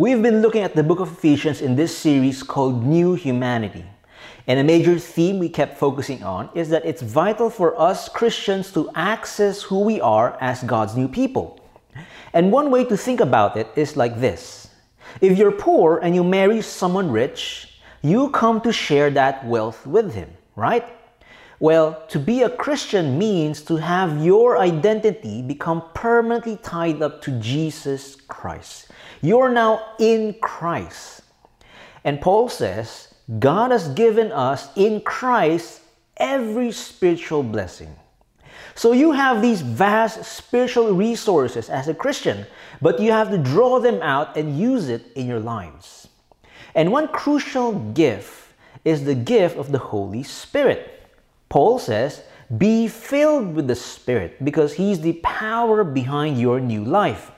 We've 0.00 0.22
been 0.22 0.40
looking 0.40 0.62
at 0.62 0.74
the 0.74 0.82
book 0.82 0.98
of 1.00 1.12
Ephesians 1.12 1.60
in 1.60 1.76
this 1.76 1.94
series 1.94 2.42
called 2.42 2.86
New 2.86 3.12
Humanity. 3.12 3.84
And 4.46 4.58
a 4.58 4.64
major 4.64 4.98
theme 4.98 5.38
we 5.38 5.50
kept 5.50 5.76
focusing 5.76 6.22
on 6.22 6.48
is 6.54 6.70
that 6.70 6.86
it's 6.86 7.02
vital 7.02 7.50
for 7.50 7.78
us 7.78 8.08
Christians 8.08 8.72
to 8.72 8.88
access 8.94 9.60
who 9.60 9.80
we 9.80 10.00
are 10.00 10.38
as 10.40 10.62
God's 10.62 10.96
new 10.96 11.06
people. 11.06 11.60
And 12.32 12.50
one 12.50 12.70
way 12.70 12.86
to 12.86 12.96
think 12.96 13.20
about 13.20 13.58
it 13.58 13.68
is 13.76 13.94
like 13.94 14.18
this 14.18 14.70
If 15.20 15.36
you're 15.36 15.52
poor 15.52 15.98
and 15.98 16.14
you 16.14 16.24
marry 16.24 16.62
someone 16.62 17.10
rich, 17.10 17.78
you 18.00 18.30
come 18.30 18.62
to 18.62 18.72
share 18.72 19.10
that 19.10 19.44
wealth 19.44 19.86
with 19.86 20.14
him, 20.14 20.30
right? 20.56 20.86
Well, 21.58 22.06
to 22.08 22.18
be 22.18 22.40
a 22.40 22.48
Christian 22.48 23.18
means 23.18 23.60
to 23.64 23.76
have 23.76 24.24
your 24.24 24.56
identity 24.56 25.42
become 25.42 25.82
permanently 25.92 26.56
tied 26.56 27.02
up 27.02 27.20
to 27.20 27.38
Jesus 27.38 28.16
Christ. 28.16 28.86
You're 29.20 29.50
now 29.50 29.94
in 29.98 30.34
Christ. 30.40 31.22
And 32.04 32.20
Paul 32.20 32.48
says, 32.48 33.12
God 33.38 33.70
has 33.70 33.88
given 33.88 34.32
us 34.32 34.68
in 34.76 35.02
Christ 35.02 35.82
every 36.16 36.72
spiritual 36.72 37.42
blessing. 37.42 37.94
So 38.74 38.92
you 38.92 39.12
have 39.12 39.42
these 39.42 39.60
vast 39.60 40.24
spiritual 40.24 40.92
resources 40.94 41.68
as 41.68 41.88
a 41.88 41.94
Christian, 41.94 42.46
but 42.80 42.98
you 42.98 43.12
have 43.12 43.30
to 43.30 43.38
draw 43.38 43.78
them 43.78 44.00
out 44.02 44.36
and 44.36 44.58
use 44.58 44.88
it 44.88 45.12
in 45.14 45.26
your 45.26 45.40
lives. 45.40 46.08
And 46.74 46.92
one 46.92 47.08
crucial 47.08 47.72
gift 47.92 48.52
is 48.84 49.04
the 49.04 49.14
gift 49.14 49.56
of 49.56 49.72
the 49.72 49.78
Holy 49.78 50.22
Spirit. 50.22 51.08
Paul 51.48 51.78
says, 51.78 52.22
Be 52.56 52.88
filled 52.88 53.54
with 53.54 53.66
the 53.66 53.74
Spirit 53.74 54.42
because 54.44 54.74
He's 54.74 55.00
the 55.00 55.14
power 55.22 55.84
behind 55.84 56.40
your 56.40 56.60
new 56.60 56.84
life. 56.84 57.32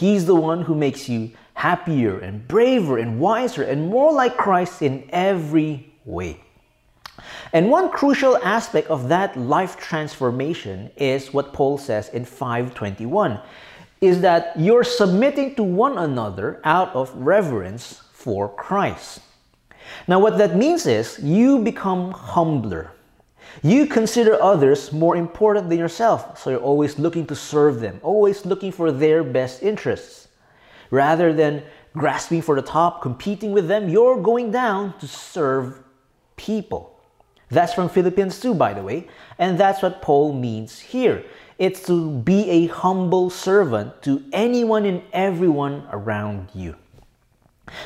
He's 0.00 0.24
the 0.24 0.34
one 0.34 0.62
who 0.62 0.74
makes 0.74 1.10
you 1.10 1.30
happier 1.52 2.18
and 2.18 2.48
braver 2.48 2.96
and 2.96 3.20
wiser 3.20 3.62
and 3.62 3.90
more 3.90 4.10
like 4.10 4.38
Christ 4.38 4.80
in 4.80 5.06
every 5.10 5.92
way. 6.06 6.40
And 7.52 7.70
one 7.70 7.90
crucial 7.90 8.38
aspect 8.38 8.88
of 8.88 9.10
that 9.10 9.36
life 9.36 9.76
transformation 9.76 10.90
is 10.96 11.34
what 11.34 11.52
Paul 11.52 11.76
says 11.76 12.08
in 12.08 12.24
521 12.24 13.42
is 14.00 14.22
that 14.22 14.58
you're 14.58 14.84
submitting 14.84 15.54
to 15.56 15.62
one 15.62 15.98
another 15.98 16.62
out 16.64 16.96
of 16.96 17.14
reverence 17.14 18.00
for 18.14 18.48
Christ. 18.48 19.20
Now, 20.08 20.18
what 20.18 20.38
that 20.38 20.56
means 20.56 20.86
is 20.86 21.18
you 21.22 21.58
become 21.58 22.12
humbler. 22.12 22.92
You 23.62 23.86
consider 23.86 24.40
others 24.42 24.92
more 24.92 25.16
important 25.16 25.68
than 25.68 25.78
yourself, 25.78 26.38
so 26.38 26.50
you're 26.50 26.60
always 26.60 26.98
looking 26.98 27.26
to 27.26 27.34
serve 27.34 27.80
them, 27.80 28.00
always 28.02 28.46
looking 28.46 28.72
for 28.72 28.92
their 28.92 29.22
best 29.22 29.62
interests. 29.62 30.28
Rather 30.90 31.32
than 31.32 31.62
grasping 31.92 32.42
for 32.42 32.54
the 32.56 32.62
top, 32.62 33.02
competing 33.02 33.52
with 33.52 33.68
them, 33.68 33.88
you're 33.88 34.20
going 34.20 34.50
down 34.50 34.98
to 34.98 35.06
serve 35.06 35.82
people. 36.36 36.98
That's 37.50 37.74
from 37.74 37.88
Philippians 37.88 38.40
2, 38.40 38.54
by 38.54 38.74
the 38.74 38.82
way, 38.82 39.08
and 39.38 39.58
that's 39.58 39.82
what 39.82 40.02
Paul 40.02 40.32
means 40.32 40.78
here. 40.78 41.24
It's 41.58 41.84
to 41.86 42.10
be 42.10 42.48
a 42.48 42.66
humble 42.68 43.28
servant 43.28 44.02
to 44.02 44.24
anyone 44.32 44.86
and 44.86 45.02
everyone 45.12 45.86
around 45.90 46.48
you. 46.54 46.76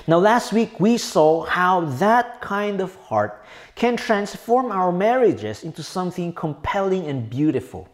Now, 0.06 0.18
last 0.18 0.52
week 0.52 0.78
we 0.80 0.98
saw 0.98 1.44
how 1.44 1.82
that 1.98 2.40
kind 2.40 2.80
of 2.80 2.94
heart 2.96 3.44
can 3.75 3.97
transform 3.97 4.72
our 4.72 4.92
marriages 4.92 5.64
into 5.64 5.82
something 5.82 6.32
compelling 6.32 7.06
and 7.06 7.28
beautiful. 7.28 7.88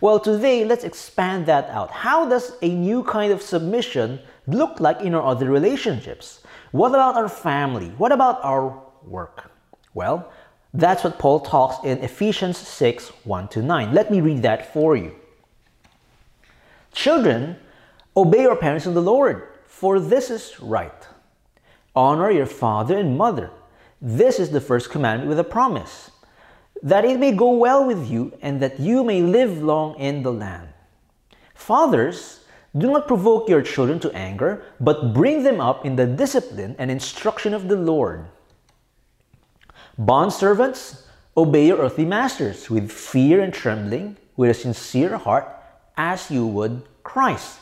Well, 0.00 0.18
today 0.18 0.64
let's 0.64 0.84
expand 0.84 1.46
that 1.46 1.68
out. 1.70 1.90
How 1.90 2.28
does 2.28 2.56
a 2.62 2.68
new 2.68 3.04
kind 3.04 3.32
of 3.32 3.40
submission 3.40 4.20
look 4.46 4.80
like 4.80 5.00
in 5.00 5.14
our 5.14 5.22
other 5.22 5.48
relationships? 5.48 6.40
What 6.72 6.88
about 6.88 7.16
our 7.16 7.28
family? 7.28 7.88
What 7.98 8.12
about 8.12 8.42
our 8.42 8.82
work? 9.04 9.50
Well, 9.94 10.32
that's 10.74 11.04
what 11.04 11.18
Paul 11.18 11.40
talks 11.40 11.84
in 11.84 11.98
Ephesians 11.98 12.56
6 12.56 13.08
1 13.24 13.48
to 13.48 13.62
9. 13.62 13.92
Let 13.92 14.10
me 14.10 14.20
read 14.20 14.42
that 14.42 14.72
for 14.72 14.96
you. 14.96 15.14
Children, 16.92 17.56
obey 18.16 18.42
your 18.42 18.56
parents 18.56 18.86
in 18.86 18.94
the 18.94 19.02
Lord, 19.02 19.48
for 19.82 19.98
this 19.98 20.30
is 20.30 20.60
right. 20.60 21.08
Honor 21.96 22.30
your 22.30 22.46
father 22.46 22.96
and 22.96 23.18
mother. 23.18 23.50
This 24.00 24.38
is 24.38 24.50
the 24.50 24.60
first 24.60 24.90
commandment 24.90 25.28
with 25.28 25.40
a 25.40 25.52
promise 25.58 26.12
that 26.84 27.04
it 27.04 27.18
may 27.18 27.32
go 27.32 27.50
well 27.50 27.84
with 27.84 28.08
you 28.08 28.32
and 28.42 28.62
that 28.62 28.78
you 28.78 29.02
may 29.02 29.20
live 29.20 29.60
long 29.60 29.96
in 29.98 30.22
the 30.22 30.32
land. 30.32 30.68
Fathers, 31.56 32.44
do 32.78 32.92
not 32.92 33.08
provoke 33.08 33.48
your 33.48 33.60
children 33.60 33.98
to 33.98 34.12
anger, 34.14 34.62
but 34.78 35.12
bring 35.12 35.42
them 35.42 35.60
up 35.60 35.84
in 35.84 35.96
the 35.96 36.06
discipline 36.06 36.76
and 36.78 36.88
instruction 36.88 37.52
of 37.52 37.66
the 37.66 37.74
Lord. 37.74 38.26
Bondservants, 39.98 41.06
obey 41.36 41.66
your 41.66 41.78
earthly 41.78 42.04
masters 42.04 42.70
with 42.70 42.88
fear 42.88 43.40
and 43.40 43.52
trembling, 43.52 44.16
with 44.36 44.50
a 44.50 44.54
sincere 44.54 45.16
heart, 45.16 45.48
as 45.96 46.30
you 46.30 46.46
would 46.46 46.82
Christ 47.02 47.61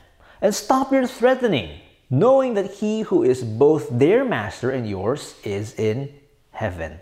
and 0.41 0.53
stop 0.53 0.91
your 0.91 1.07
threatening, 1.07 1.79
knowing 2.09 2.55
that 2.55 2.71
he 2.71 3.01
who 3.01 3.23
is 3.23 3.43
both 3.43 3.87
their 3.91 4.25
master 4.25 4.71
and 4.71 4.89
yours 4.89 5.35
is 5.43 5.73
in 5.75 6.13
heaven, 6.51 6.99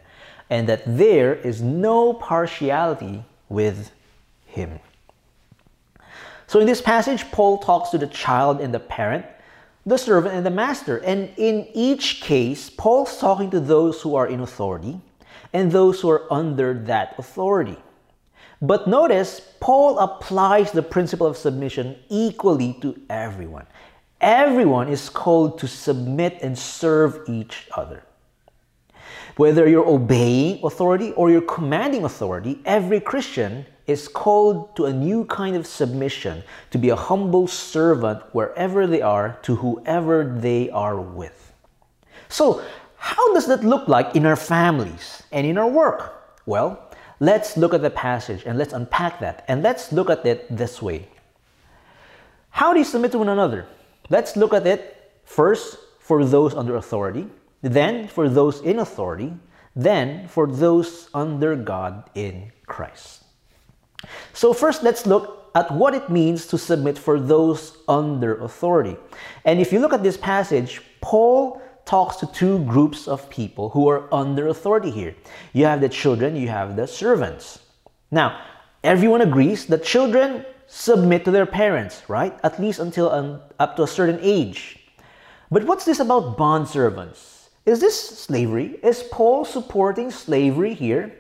and 0.50 0.68
that 0.68 0.84
there 0.86 1.34
is 1.34 1.62
no 1.62 2.14
partiality 2.14 3.24
with 3.48 3.92
him. 4.46 4.80
So, 6.48 6.60
in 6.60 6.66
this 6.66 6.82
passage, 6.82 7.30
Paul 7.32 7.60
talks 7.60 7.92
to 7.92 7.98
the 7.98 8.08
child 8.08 8.60
and 8.60 8.74
the 8.74 8.80
parent, 8.80 9.26
the 9.86 9.98
servant 9.98 10.34
and 10.36 10.46
the 10.46 10.52
master. 10.52 10.98
And 10.98 11.30
in 11.38 11.68
each 11.74 12.22
case, 12.22 12.70
Paul's 12.70 13.20
talking 13.20 13.52
to 13.52 13.60
those 13.60 14.02
who 14.02 14.16
are 14.16 14.28
in 14.28 14.40
authority 14.40 15.00
and 15.54 15.72
those 15.72 16.02
who 16.02 16.10
are 16.10 16.32
under 16.32 16.74
that 16.86 17.16
authority. 17.18 17.78
But 18.62 18.88
notice, 18.88 19.42
Paul 19.60 20.00
applies 20.00 20.72
the 20.72 20.82
principle 20.82 21.28
of 21.28 21.38
submission 21.38 21.98
equally 22.10 22.78
to 22.82 23.00
everyone. 23.10 23.66
Everyone 24.20 24.90
is 24.90 25.10
called 25.10 25.60
to 25.60 25.68
submit 25.68 26.40
and 26.42 26.58
serve 26.58 27.22
each 27.28 27.68
other. 27.76 28.04
Whether 29.38 29.70
you're 29.70 29.88
obeying 29.88 30.60
authority 30.66 31.14
or 31.14 31.30
you're 31.32 31.42
commanding 31.42 32.04
authority, 32.04 32.60
every 32.66 33.00
Christian 33.00 33.66
is 33.88 34.10
called 34.10 34.76
to 34.76 34.86
a 34.86 34.94
new 34.94 35.24
kind 35.26 35.56
of 35.56 35.66
submission, 35.66 36.44
to 36.72 36.78
be 36.78 36.90
a 36.90 36.96
humble 36.96 37.48
servant 37.48 38.22
wherever 38.34 38.86
they 38.86 39.02
are 39.02 39.40
to 39.44 39.56
whoever 39.56 40.38
they 40.38 40.70
are 40.72 41.00
with. 41.00 41.54
So, 42.28 42.62
how 42.98 43.34
does 43.34 43.48
that 43.48 43.64
look 43.64 43.88
like 43.88 44.16
in 44.18 44.26
our 44.26 44.36
families 44.36 45.24
and 45.32 45.48
in 45.48 45.58
our 45.58 45.70
work? 45.70 46.38
Well, 46.46 46.89
Let's 47.20 47.58
look 47.58 47.74
at 47.74 47.82
the 47.82 47.90
passage 47.90 48.44
and 48.46 48.58
let's 48.58 48.74
unpack 48.74 49.20
that. 49.20 49.44
And 49.48 49.62
let's 49.62 49.92
look 49.92 50.10
at 50.10 50.26
it 50.26 50.46
this 50.56 50.82
way. 50.82 51.08
How 52.50 52.74
do 52.74 52.80
you 52.80 52.86
submit 52.86 53.12
to 53.12 53.20
one 53.20 53.30
another? 53.30 53.68
Let's 54.10 54.36
look 54.36 54.54
at 54.54 54.66
it 54.66 55.12
first 55.26 55.78
for 56.00 56.26
those 56.26 56.56
under 56.56 56.76
authority, 56.76 57.28
then 57.62 58.08
for 58.08 58.28
those 58.28 58.62
in 58.62 58.80
authority, 58.80 59.34
then 59.76 60.28
for 60.28 60.48
those 60.48 61.10
under 61.14 61.56
God 61.56 62.10
in 62.16 62.52
Christ. 62.66 63.24
So, 64.34 64.54
first, 64.54 64.82
let's 64.82 65.06
look 65.06 65.52
at 65.56 65.72
what 65.72 65.94
it 65.94 66.10
means 66.10 66.48
to 66.48 66.58
submit 66.58 66.98
for 66.98 67.20
those 67.20 67.78
under 67.88 68.42
authority. 68.42 68.96
And 69.46 69.60
if 69.60 69.74
you 69.74 69.80
look 69.80 69.94
at 69.94 70.04
this 70.04 70.18
passage, 70.18 70.82
Paul 71.02 71.62
talks 71.90 72.18
to 72.18 72.28
two 72.28 72.64
groups 72.66 73.08
of 73.08 73.28
people 73.32 73.72
who 73.72 73.90
are 73.90 74.08
under 74.14 74.48
authority 74.48 74.92
here. 74.92 75.16
You 75.54 75.66
have 75.66 75.82
the 75.82 75.90
children, 75.90 76.36
you 76.36 76.48
have 76.48 76.76
the 76.76 76.86
servants. 76.86 77.58
Now, 78.12 78.40
everyone 78.84 79.22
agrees 79.22 79.66
that 79.66 79.84
children 79.84 80.46
submit 80.68 81.26
to 81.26 81.32
their 81.32 81.48
parents, 81.48 82.04
right? 82.08 82.38
At 82.44 82.62
least 82.62 82.78
until 82.78 83.10
um, 83.10 83.42
up 83.58 83.76
to 83.78 83.84
a 83.84 83.88
certain 83.88 84.20
age. 84.22 84.78
But 85.50 85.64
what's 85.64 85.84
this 85.84 86.00
about 86.00 86.38
bond 86.38 86.68
servants? 86.68 87.50
Is 87.66 87.80
this 87.80 87.98
slavery? 87.98 88.80
Is 88.84 89.02
Paul 89.12 89.44
supporting 89.44 90.12
slavery 90.12 90.76
here? 90.76 91.12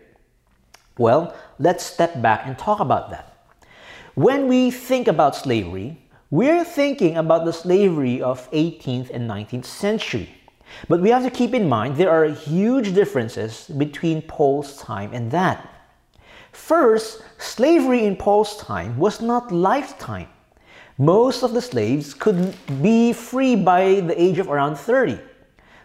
Well, 0.99 1.33
let's 1.57 1.83
step 1.83 2.21
back 2.21 2.45
and 2.45 2.55
talk 2.59 2.79
about 2.79 3.09
that. 3.09 3.25
When 4.13 4.47
we 4.47 4.69
think 4.69 5.07
about 5.07 5.35
slavery, 5.35 5.97
we're 6.29 6.63
thinking 6.63 7.17
about 7.17 7.45
the 7.45 7.53
slavery 7.53 8.21
of 8.21 8.51
18th 8.51 9.09
and 9.09 9.27
19th 9.27 9.65
century. 9.65 10.29
But 10.87 11.01
we 11.01 11.09
have 11.09 11.23
to 11.23 11.29
keep 11.31 11.53
in 11.53 11.67
mind 11.67 11.97
there 11.97 12.09
are 12.09 12.25
huge 12.25 12.93
differences 12.93 13.67
between 13.77 14.21
Paul's 14.21 14.77
time 14.77 15.13
and 15.13 15.31
that. 15.31 15.67
First, 16.51 17.21
slavery 17.37 18.05
in 18.05 18.15
Paul's 18.15 18.57
time 18.57 18.97
was 18.97 19.21
not 19.21 19.51
lifetime. 19.51 20.27
Most 20.97 21.43
of 21.43 21.53
the 21.53 21.61
slaves 21.61 22.13
could 22.13 22.55
be 22.81 23.13
free 23.13 23.55
by 23.55 24.01
the 24.01 24.21
age 24.21 24.39
of 24.39 24.49
around 24.49 24.75
30. 24.75 25.19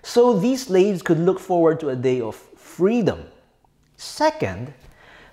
So 0.02 0.38
these 0.38 0.66
slaves 0.66 1.02
could 1.02 1.18
look 1.18 1.38
forward 1.38 1.80
to 1.80 1.90
a 1.90 1.96
day 1.96 2.20
of 2.20 2.34
freedom. 2.34 3.24
Second, 3.96 4.74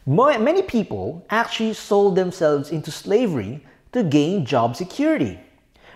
many 0.06 0.62
people 0.62 1.26
actually 1.30 1.74
sold 1.74 2.16
themselves 2.16 2.72
into 2.72 2.92
slavery 2.92 3.66
to 3.92 4.04
gain 4.04 4.46
job 4.46 4.76
security. 4.76 5.40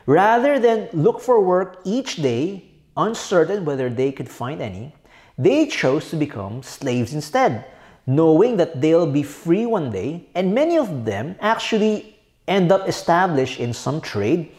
Rather 0.07 0.59
than 0.59 0.89
look 0.93 1.21
for 1.21 1.39
work 1.39 1.79
each 1.85 2.17
day, 2.17 2.63
uncertain 2.97 3.65
whether 3.65 3.89
they 3.89 4.11
could 4.11 4.29
find 4.29 4.61
any, 4.61 4.93
they 5.37 5.65
chose 5.65 6.09
to 6.09 6.15
become 6.15 6.63
slaves 6.63 7.13
instead, 7.13 7.65
knowing 8.07 8.57
that 8.57 8.79
they'll 8.81 9.11
be 9.11 9.23
free 9.23 9.65
one 9.65 9.91
day, 9.91 10.27
and 10.35 10.53
many 10.53 10.77
of 10.77 11.05
them 11.05 11.35
actually 11.41 12.17
end 12.47 12.71
up 12.71 12.87
established 12.87 13.59
in 13.59 13.73
some 13.73 13.99
trade 13.99 14.51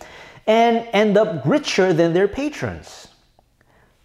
and 0.46 0.86
end 0.92 1.16
up 1.16 1.44
richer 1.44 1.92
than 1.92 2.12
their 2.12 2.28
patrons. 2.28 3.08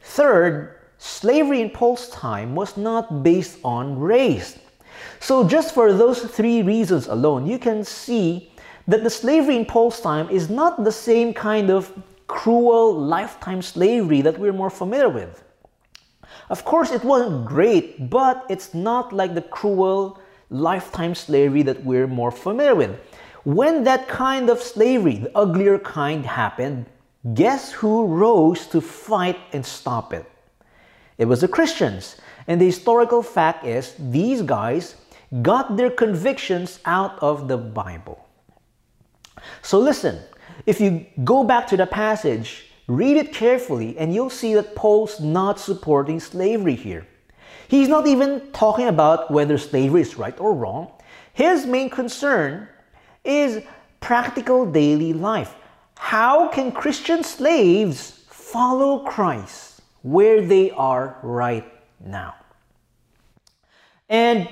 Third, 0.01 0.77
slavery 0.97 1.61
in 1.61 1.69
Paul's 1.69 2.09
time 2.09 2.55
was 2.55 2.77
not 2.77 3.23
based 3.23 3.59
on 3.63 3.99
race. 3.99 4.57
So, 5.19 5.47
just 5.47 5.73
for 5.73 5.93
those 5.93 6.21
three 6.21 6.61
reasons 6.61 7.07
alone, 7.07 7.45
you 7.45 7.59
can 7.59 7.83
see 7.83 8.51
that 8.87 9.03
the 9.03 9.09
slavery 9.09 9.55
in 9.55 9.65
Paul's 9.65 10.01
time 10.01 10.29
is 10.29 10.49
not 10.49 10.83
the 10.83 10.91
same 10.91 11.33
kind 11.33 11.69
of 11.69 11.91
cruel 12.31 12.93
lifetime 12.93 13.61
slavery 13.61 14.21
that 14.21 14.39
we're 14.39 14.53
more 14.53 14.69
familiar 14.69 15.09
with. 15.09 15.43
Of 16.49 16.63
course, 16.63 16.91
it 16.91 17.03
wasn't 17.03 17.45
great, 17.45 18.09
but 18.09 18.45
it's 18.49 18.73
not 18.73 19.11
like 19.11 19.35
the 19.35 19.41
cruel 19.41 20.17
lifetime 20.49 21.13
slavery 21.13 21.61
that 21.63 21.83
we're 21.83 22.07
more 22.07 22.31
familiar 22.31 22.73
with. 22.73 22.91
When 23.43 23.83
that 23.83 24.07
kind 24.07 24.49
of 24.49 24.61
slavery, 24.61 25.17
the 25.17 25.37
uglier 25.37 25.77
kind, 25.77 26.25
happened, 26.25 26.85
guess 27.33 27.71
who 27.71 28.05
rose 28.05 28.65
to 28.67 28.79
fight 28.79 29.39
and 29.51 29.65
stop 29.65 30.13
it? 30.13 30.25
It 31.17 31.25
was 31.25 31.41
the 31.41 31.47
Christians. 31.47 32.15
And 32.47 32.61
the 32.61 32.65
historical 32.65 33.21
fact 33.21 33.65
is, 33.65 33.93
these 33.99 34.41
guys 34.41 34.95
got 35.41 35.75
their 35.75 35.91
convictions 35.91 36.79
out 36.85 37.19
of 37.21 37.47
the 37.47 37.57
Bible. 37.57 38.25
So 39.61 39.79
listen, 39.79 40.19
if 40.65 40.79
you 40.79 41.05
go 41.23 41.43
back 41.43 41.67
to 41.67 41.77
the 41.77 41.85
passage, 41.85 42.65
read 42.87 43.17
it 43.17 43.33
carefully, 43.33 43.97
and 43.97 44.13
you'll 44.13 44.29
see 44.29 44.53
that 44.53 44.75
Paul's 44.75 45.19
not 45.19 45.59
supporting 45.59 46.19
slavery 46.19 46.75
here. 46.75 47.07
He's 47.67 47.87
not 47.87 48.05
even 48.07 48.51
talking 48.51 48.87
about 48.87 49.31
whether 49.31 49.57
slavery 49.57 50.01
is 50.01 50.17
right 50.17 50.37
or 50.39 50.53
wrong. 50.53 50.91
His 51.33 51.65
main 51.65 51.89
concern 51.89 52.67
is 53.23 53.63
practical 54.01 54.69
daily 54.69 55.13
life. 55.13 55.55
How 55.95 56.49
can 56.49 56.71
Christian 56.71 57.23
slaves 57.23 58.25
follow 58.27 59.05
Christ 59.05 59.81
where 60.01 60.41
they 60.41 60.71
are 60.71 61.17
right 61.21 61.65
now? 62.03 62.35
And 64.09 64.49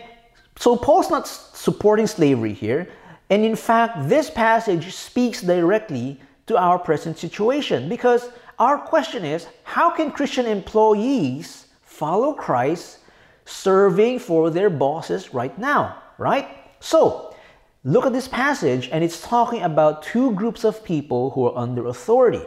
so 0.57 0.77
Paul's 0.77 1.09
not 1.09 1.27
supporting 1.27 2.07
slavery 2.07 2.53
here. 2.53 2.87
And 3.29 3.45
in 3.45 3.55
fact, 3.55 4.09
this 4.09 4.29
passage 4.29 4.93
speaks 4.93 5.41
directly 5.41 6.19
to 6.47 6.57
our 6.57 6.79
present 6.79 7.17
situation 7.17 7.87
because 7.87 8.29
our 8.57 8.77
question 8.77 9.23
is 9.23 9.47
how 9.63 9.89
can 9.91 10.11
Christian 10.11 10.45
employees 10.45 11.67
follow 11.83 12.33
Christ 12.33 12.99
serving 13.45 14.19
for 14.19 14.49
their 14.49 14.69
bosses 14.69 15.33
right 15.33 15.57
now, 15.57 16.01
right? 16.17 16.47
So, 16.79 17.35
look 17.83 18.05
at 18.05 18.13
this 18.13 18.27
passage 18.27 18.89
and 18.91 19.03
it's 19.03 19.21
talking 19.21 19.61
about 19.61 20.03
two 20.03 20.31
groups 20.33 20.63
of 20.63 20.83
people 20.83 21.31
who 21.31 21.45
are 21.47 21.57
under 21.57 21.87
authority. 21.87 22.45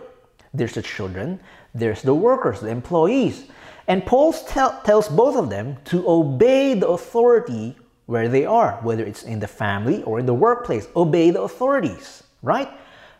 There's 0.54 0.74
the 0.74 0.82
children, 0.82 1.40
there's 1.74 2.02
the 2.02 2.14
workers, 2.14 2.60
the 2.60 2.68
employees. 2.68 3.46
And 3.88 4.04
Paul 4.04 4.32
tell, 4.32 4.80
tells 4.82 5.08
both 5.08 5.36
of 5.36 5.50
them 5.50 5.76
to 5.86 6.08
obey 6.08 6.74
the 6.74 6.88
authority 6.88 7.76
where 8.12 8.28
they 8.28 8.44
are, 8.44 8.78
whether 8.82 9.02
it's 9.02 9.22
in 9.22 9.40
the 9.40 9.48
family 9.48 10.02
or 10.02 10.20
in 10.20 10.26
the 10.26 10.34
workplace. 10.34 10.86
Obey 10.94 11.30
the 11.30 11.40
authorities, 11.40 12.22
right? 12.42 12.68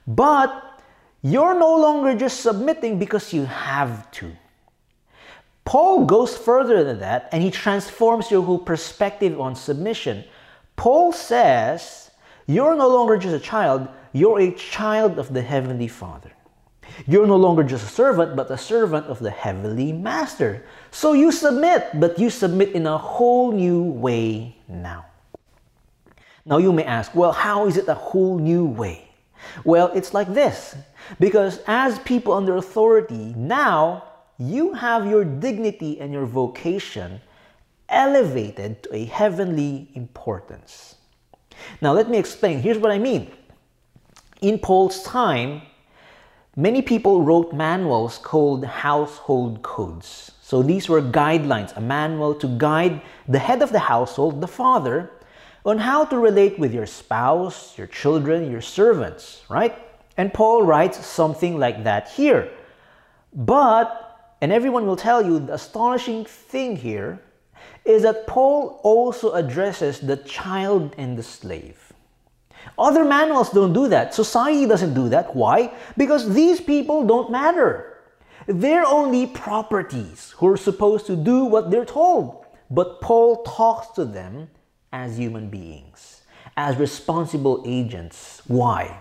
But 0.07 0.51
you're 1.23 1.59
no 1.59 1.77
longer 1.77 2.15
just 2.15 2.41
submitting 2.41 2.99
because 2.99 3.33
you 3.33 3.47
have 3.47 4.11
to. 4.11 4.31
Paul 5.65 6.05
goes 6.05 6.37
further 6.37 6.85
than 6.85 6.99
that 6.99 7.31
and 7.33 7.43
he 7.43 7.51
transforms 7.51 8.31
your 8.31 8.43
whole 8.43 8.59
perspective 8.59 9.41
on 9.41 9.55
submission. 9.57 10.25
Paul 10.77 11.13
says, 11.13 12.11
You're 12.47 12.75
no 12.75 12.89
longer 12.89 13.17
just 13.17 13.35
a 13.35 13.41
child, 13.41 13.89
you're 14.13 14.41
a 14.41 14.53
child 14.53 15.19
of 15.19 15.33
the 15.33 15.41
Heavenly 15.41 15.89
Father. 15.89 16.33
You're 17.07 17.27
no 17.27 17.37
longer 17.37 17.63
just 17.63 17.85
a 17.85 17.89
servant, 17.89 18.37
but 18.37 18.51
a 18.51 18.59
servant 18.59 19.07
of 19.07 19.19
the 19.19 19.31
Heavenly 19.31 19.93
Master. 19.93 20.65
So 20.91 21.13
you 21.13 21.33
submit, 21.33 21.89
but 21.95 22.19
you 22.19 22.31
submit 22.31 22.73
in 22.73 22.87
a 22.87 22.99
whole 22.99 23.53
new 23.53 23.83
way 23.83 24.57
now. 24.69 25.07
Now 26.45 26.59
you 26.59 26.73
may 26.73 26.85
ask, 26.85 27.15
well, 27.15 27.33
how 27.33 27.67
is 27.67 27.77
it 27.77 27.89
a 27.89 27.95
whole 27.95 28.39
new 28.39 28.67
way? 28.67 29.09
Well, 29.65 29.91
it's 29.95 30.15
like 30.15 30.33
this. 30.33 30.77
Because 31.19 31.61
as 31.67 31.99
people 32.01 32.33
under 32.33 32.57
authority, 32.57 33.35
now 33.37 34.05
you 34.39 34.73
have 34.75 35.07
your 35.07 35.25
dignity 35.25 36.01
and 36.01 36.13
your 36.13 36.27
vocation 36.27 37.21
elevated 37.89 38.83
to 38.83 38.95
a 38.95 39.05
heavenly 39.05 39.89
importance. 39.95 40.97
Now, 41.81 41.93
let 41.93 42.09
me 42.09 42.19
explain. 42.19 42.61
Here's 42.61 42.79
what 42.79 42.91
I 42.91 42.99
mean. 42.99 43.31
In 44.41 44.59
Paul's 44.59 45.03
time, 45.03 45.63
many 46.57 46.83
people 46.83 47.23
wrote 47.23 47.53
manuals 47.53 48.19
called 48.19 48.65
household 48.65 49.63
codes. 49.63 50.33
So 50.43 50.63
these 50.63 50.89
were 50.89 51.01
guidelines, 51.01 51.75
a 51.77 51.81
manual 51.81 52.35
to 52.37 52.47
guide 52.59 53.01
the 53.27 53.39
head 53.39 53.63
of 53.63 53.73
the 53.73 53.79
household, 53.79 54.41
the 54.41 54.49
father, 54.49 55.11
on 55.65 55.79
how 55.79 56.05
to 56.05 56.19
relate 56.19 56.59
with 56.59 56.75
your 56.75 56.87
spouse, 56.87 57.79
your 57.79 57.87
children, 57.87 58.51
your 58.51 58.61
servants, 58.61 59.45
right? 59.49 59.79
And 60.17 60.33
Paul 60.35 60.65
writes 60.65 61.05
something 61.07 61.59
like 61.59 61.85
that 61.85 62.11
here. 62.11 62.51
But, 63.33 64.35
and 64.43 64.53
everyone 64.53 64.87
will 64.87 64.97
tell 64.97 65.25
you, 65.25 65.39
the 65.39 65.55
astonishing 65.55 66.27
thing 66.27 66.77
here 66.77 67.21
is 67.85 68.03
that 68.03 68.27
Paul 68.27 68.81
also 68.83 69.33
addresses 69.33 70.01
the 70.01 70.19
child 70.19 70.95
and 70.99 71.17
the 71.17 71.23
slave. 71.23 71.82
Other 72.79 73.05
manuals 73.05 73.51
don't 73.51 73.73
do 73.73 73.89
that. 73.89 74.15
Society 74.15 74.67
doesn't 74.67 74.95
do 74.95 75.09
that. 75.11 75.35
Why? 75.37 75.73
Because 75.97 76.33
these 76.33 76.61
people 76.61 77.05
don't 77.07 77.31
matter. 77.31 77.99
They're 78.47 78.87
only 78.87 79.27
properties 79.27 80.35
who 80.37 80.49
are 80.49 80.57
supposed 80.57 81.07
to 81.07 81.17
do 81.17 81.45
what 81.45 81.71
they're 81.71 81.85
told. 81.85 82.45
But 82.71 83.01
Paul 83.01 83.43
talks 83.45 83.89
to 83.95 84.05
them 84.05 84.49
as 84.93 85.19
human 85.19 85.49
beings, 85.49 86.23
as 86.57 86.77
responsible 86.77 87.63
agents. 87.67 88.43
Why? 88.47 88.99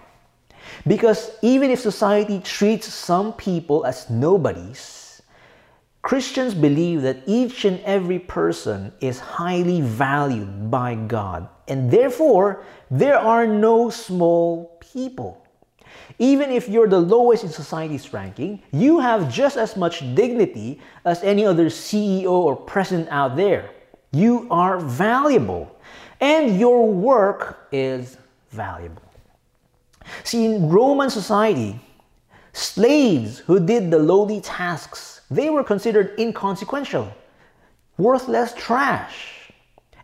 Because 0.85 1.31
even 1.41 1.71
if 1.71 1.79
society 1.79 2.39
treats 2.39 2.87
some 2.87 3.33
people 3.33 3.85
as 3.85 4.09
nobodies, 4.09 5.00
Christians 6.01 6.55
believe 6.55 7.03
that 7.03 7.17
each 7.27 7.63
and 7.63 7.79
every 7.81 8.17
person 8.17 8.91
is 9.01 9.19
highly 9.19 9.81
valued 9.81 10.71
by 10.71 10.95
God, 10.95 11.47
and 11.67 11.91
therefore 11.91 12.63
there 12.89 13.19
are 13.19 13.45
no 13.45 13.89
small 13.89 14.77
people. 14.79 15.45
Even 16.17 16.49
if 16.49 16.67
you're 16.67 16.87
the 16.87 16.99
lowest 16.99 17.43
in 17.43 17.49
society's 17.49 18.13
ranking, 18.13 18.61
you 18.71 18.99
have 18.99 19.31
just 19.31 19.57
as 19.57 19.77
much 19.77 19.99
dignity 20.15 20.79
as 21.05 21.23
any 21.23 21.45
other 21.45 21.67
CEO 21.67 22.31
or 22.31 22.55
president 22.55 23.09
out 23.09 23.35
there. 23.35 23.69
You 24.11 24.47
are 24.49 24.79
valuable, 24.79 25.75
and 26.19 26.59
your 26.59 26.91
work 26.91 27.67
is 27.71 28.17
valuable. 28.49 29.01
See, 30.23 30.45
in 30.45 30.69
Roman 30.69 31.09
society, 31.09 31.79
slaves 32.53 33.39
who 33.39 33.59
did 33.59 33.91
the 33.91 33.99
lowly 33.99 34.41
tasks, 34.41 35.20
they 35.31 35.49
were 35.49 35.63
considered 35.63 36.13
inconsequential, 36.19 37.11
worthless 37.97 38.53
trash. 38.53 39.51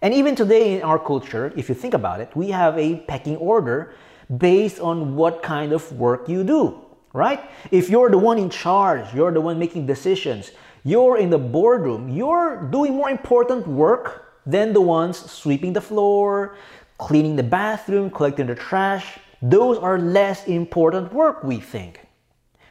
And 0.01 0.13
even 0.13 0.35
today 0.35 0.75
in 0.75 0.83
our 0.83 0.97
culture, 0.97 1.51
if 1.57 1.67
you 1.67 1.75
think 1.75 1.93
about 1.93 2.21
it, 2.21 2.35
we 2.35 2.49
have 2.49 2.77
a 2.77 2.95
pecking 3.07 3.35
order 3.35 3.93
based 4.37 4.79
on 4.79 5.15
what 5.15 5.43
kind 5.43 5.73
of 5.73 5.91
work 5.91 6.29
you 6.29 6.43
do, 6.43 6.79
right? 7.13 7.41
If 7.71 7.89
you're 7.89 8.09
the 8.09 8.17
one 8.17 8.37
in 8.37 8.49
charge, 8.49 9.13
you're 9.13 9.31
the 9.31 9.41
one 9.41 9.59
making 9.59 9.85
decisions, 9.85 10.51
you're 10.83 11.17
in 11.17 11.29
the 11.29 11.37
boardroom, 11.37 12.09
you're 12.09 12.63
doing 12.71 12.95
more 12.95 13.09
important 13.09 13.67
work 13.67 14.39
than 14.45 14.71
the 14.71 14.81
ones 14.81 15.29
sweeping 15.29 15.73
the 15.73 15.81
floor, 15.81 16.55
cleaning 16.97 17.35
the 17.35 17.43
bathroom, 17.43 18.09
collecting 18.09 18.47
the 18.47 18.55
trash. 18.55 19.19
Those 19.41 19.77
are 19.77 19.99
less 19.99 20.47
important 20.47 21.11
work, 21.11 21.43
we 21.43 21.59
think. 21.59 21.99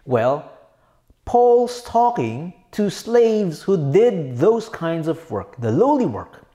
Well, 0.04 0.55
Paul's 1.26 1.82
talking 1.82 2.54
to 2.70 2.88
slaves 2.88 3.62
who 3.62 3.92
did 3.92 4.38
those 4.38 4.68
kinds 4.68 5.08
of 5.08 5.30
work, 5.30 5.56
the 5.58 5.70
lowly 5.70 6.06
work. 6.06 6.46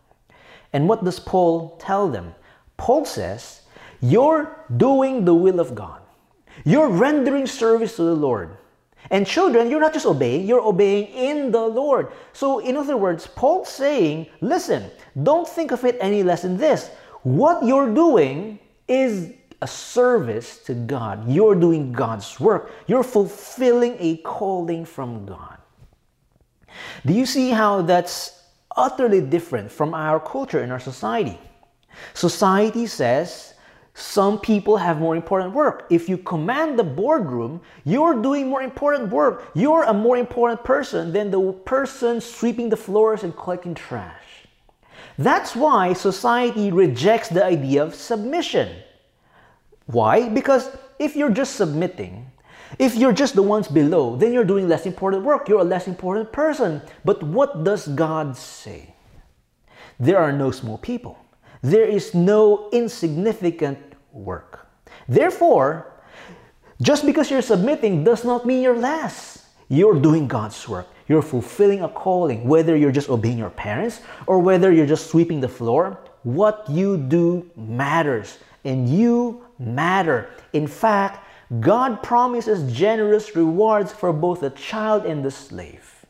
And 0.74 0.88
what 0.90 1.04
does 1.04 1.20
Paul 1.20 1.78
tell 1.78 2.10
them? 2.10 2.34
Paul 2.78 3.06
says, 3.06 3.62
You're 4.00 4.66
doing 4.78 5.26
the 5.26 5.36
will 5.36 5.60
of 5.60 5.76
God. 5.76 6.02
You're 6.66 6.90
rendering 6.90 7.46
service 7.46 7.98
to 7.98 8.04
the 8.04 8.16
Lord. 8.16 8.58
And 9.10 9.28
children, 9.28 9.70
you're 9.70 9.82
not 9.82 9.94
just 9.94 10.06
obeying, 10.06 10.48
you're 10.48 10.62
obeying 10.62 11.08
in 11.08 11.52
the 11.52 11.62
Lord. 11.62 12.14
So, 12.34 12.60
in 12.60 12.78
other 12.78 12.96
words, 12.96 13.28
Paul's 13.28 13.68
saying, 13.68 14.28
listen, 14.40 14.90
don't 15.24 15.48
think 15.48 15.72
of 15.72 15.84
it 15.84 15.98
any 16.00 16.24
less 16.24 16.44
than 16.44 16.56
this. 16.56 16.90
What 17.24 17.66
you're 17.66 17.94
doing 17.94 18.60
is 18.88 19.34
a 19.62 19.68
service 19.68 20.58
to 20.66 20.74
God. 20.74 21.30
You're 21.30 21.56
doing 21.56 21.92
God's 21.92 22.40
work. 22.40 22.72
You're 22.88 23.04
fulfilling 23.04 23.96
a 24.00 24.18
calling 24.18 24.86
from 24.86 25.26
God. 25.26 25.58
Do 27.06 27.14
you 27.14 27.26
see 27.26 27.50
how 27.50 27.82
that's 27.82 28.44
utterly 28.76 29.22
different 29.22 29.72
from 29.72 29.94
our 29.94 30.20
culture 30.20 30.64
in 30.64 30.72
our 30.72 30.80
society? 30.80 31.40
Society 32.14 32.88
says 32.88 33.54
some 33.94 34.40
people 34.40 34.78
have 34.78 35.00
more 35.00 35.16
important 35.16 35.54
work. 35.54 35.86
If 35.90 36.08
you 36.08 36.18
command 36.18 36.80
the 36.80 36.84
boardroom, 36.84 37.62
you're 37.84 38.22
doing 38.22 38.48
more 38.48 38.62
important 38.62 39.12
work. 39.12 39.52
You're 39.54 39.84
a 39.84 39.94
more 39.94 40.18
important 40.18 40.64
person 40.64 41.12
than 41.12 41.30
the 41.30 41.52
person 41.52 42.22
sweeping 42.22 42.70
the 42.70 42.78
floors 42.78 43.24
and 43.24 43.36
collecting 43.36 43.76
trash. 43.76 44.48
That's 45.18 45.56
why 45.56 45.94
society 45.94 46.72
rejects 46.72 47.30
the 47.30 47.44
idea 47.44 47.84
of 47.84 47.94
submission. 47.94 48.70
Why? 49.92 50.30
Because 50.30 50.70
if 51.00 51.16
you're 51.16 51.32
just 51.32 51.56
submitting, 51.56 52.32
if 52.80 52.96
you're 52.96 53.14
just 53.14 53.36
the 53.36 53.44
ones 53.44 53.68
below, 53.68 54.16
then 54.16 54.34
you're 54.34 54.46
doing 54.46 54.68
less 54.68 54.86
important 54.86 55.24
work. 55.24 55.50
You're 55.50 55.62
a 55.62 55.64
less 55.64 55.88
important 55.88 56.32
person. 56.32 56.82
But 57.04 57.22
what 57.22 57.64
does 57.64 57.88
God 57.88 58.38
say? 58.38 58.94
There 60.00 60.18
are 60.18 60.32
no 60.32 60.52
small 60.52 60.78
people. 60.78 61.18
There 61.62 61.86
is 61.86 62.16
no 62.16 62.70
insignificant 62.72 63.78
work. 64.12 64.68
Therefore, 65.08 65.92
just 66.82 67.06
because 67.06 67.30
you're 67.30 67.44
submitting 67.44 68.04
does 68.04 68.24
not 68.24 68.46
mean 68.46 68.64
you're 68.64 68.78
less. 68.78 69.46
You're 69.68 70.00
doing 70.00 70.28
God's 70.28 70.68
work. 70.68 70.88
You're 71.08 71.22
fulfilling 71.22 71.84
a 71.84 71.90
calling, 71.90 72.48
whether 72.48 72.76
you're 72.76 72.92
just 72.92 73.10
obeying 73.10 73.38
your 73.38 73.50
parents 73.52 74.02
or 74.28 74.40
whether 74.40 74.72
you're 74.72 74.88
just 74.88 75.12
sweeping 75.12 75.40
the 75.40 75.48
floor. 75.48 76.00
What 76.24 76.66
you 76.70 76.98
do 76.98 77.50
matters, 77.56 78.38
and 78.64 78.88
you 78.88 79.46
matter. 79.62 80.30
In 80.54 80.68
fact, 80.68 81.26
God 81.60 82.02
promises 82.02 82.72
generous 82.72 83.36
rewards 83.36 83.92
for 83.92 84.14
both 84.14 84.42
the 84.42 84.50
child 84.52 85.06
and 85.06 85.24
the 85.24 85.32
slave. 85.32 86.06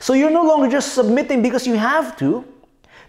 So 0.00 0.14
you're 0.14 0.30
no 0.30 0.44
longer 0.44 0.70
just 0.70 0.94
submitting 0.94 1.42
because 1.42 1.66
you 1.66 1.74
have 1.74 2.16
to. 2.18 2.44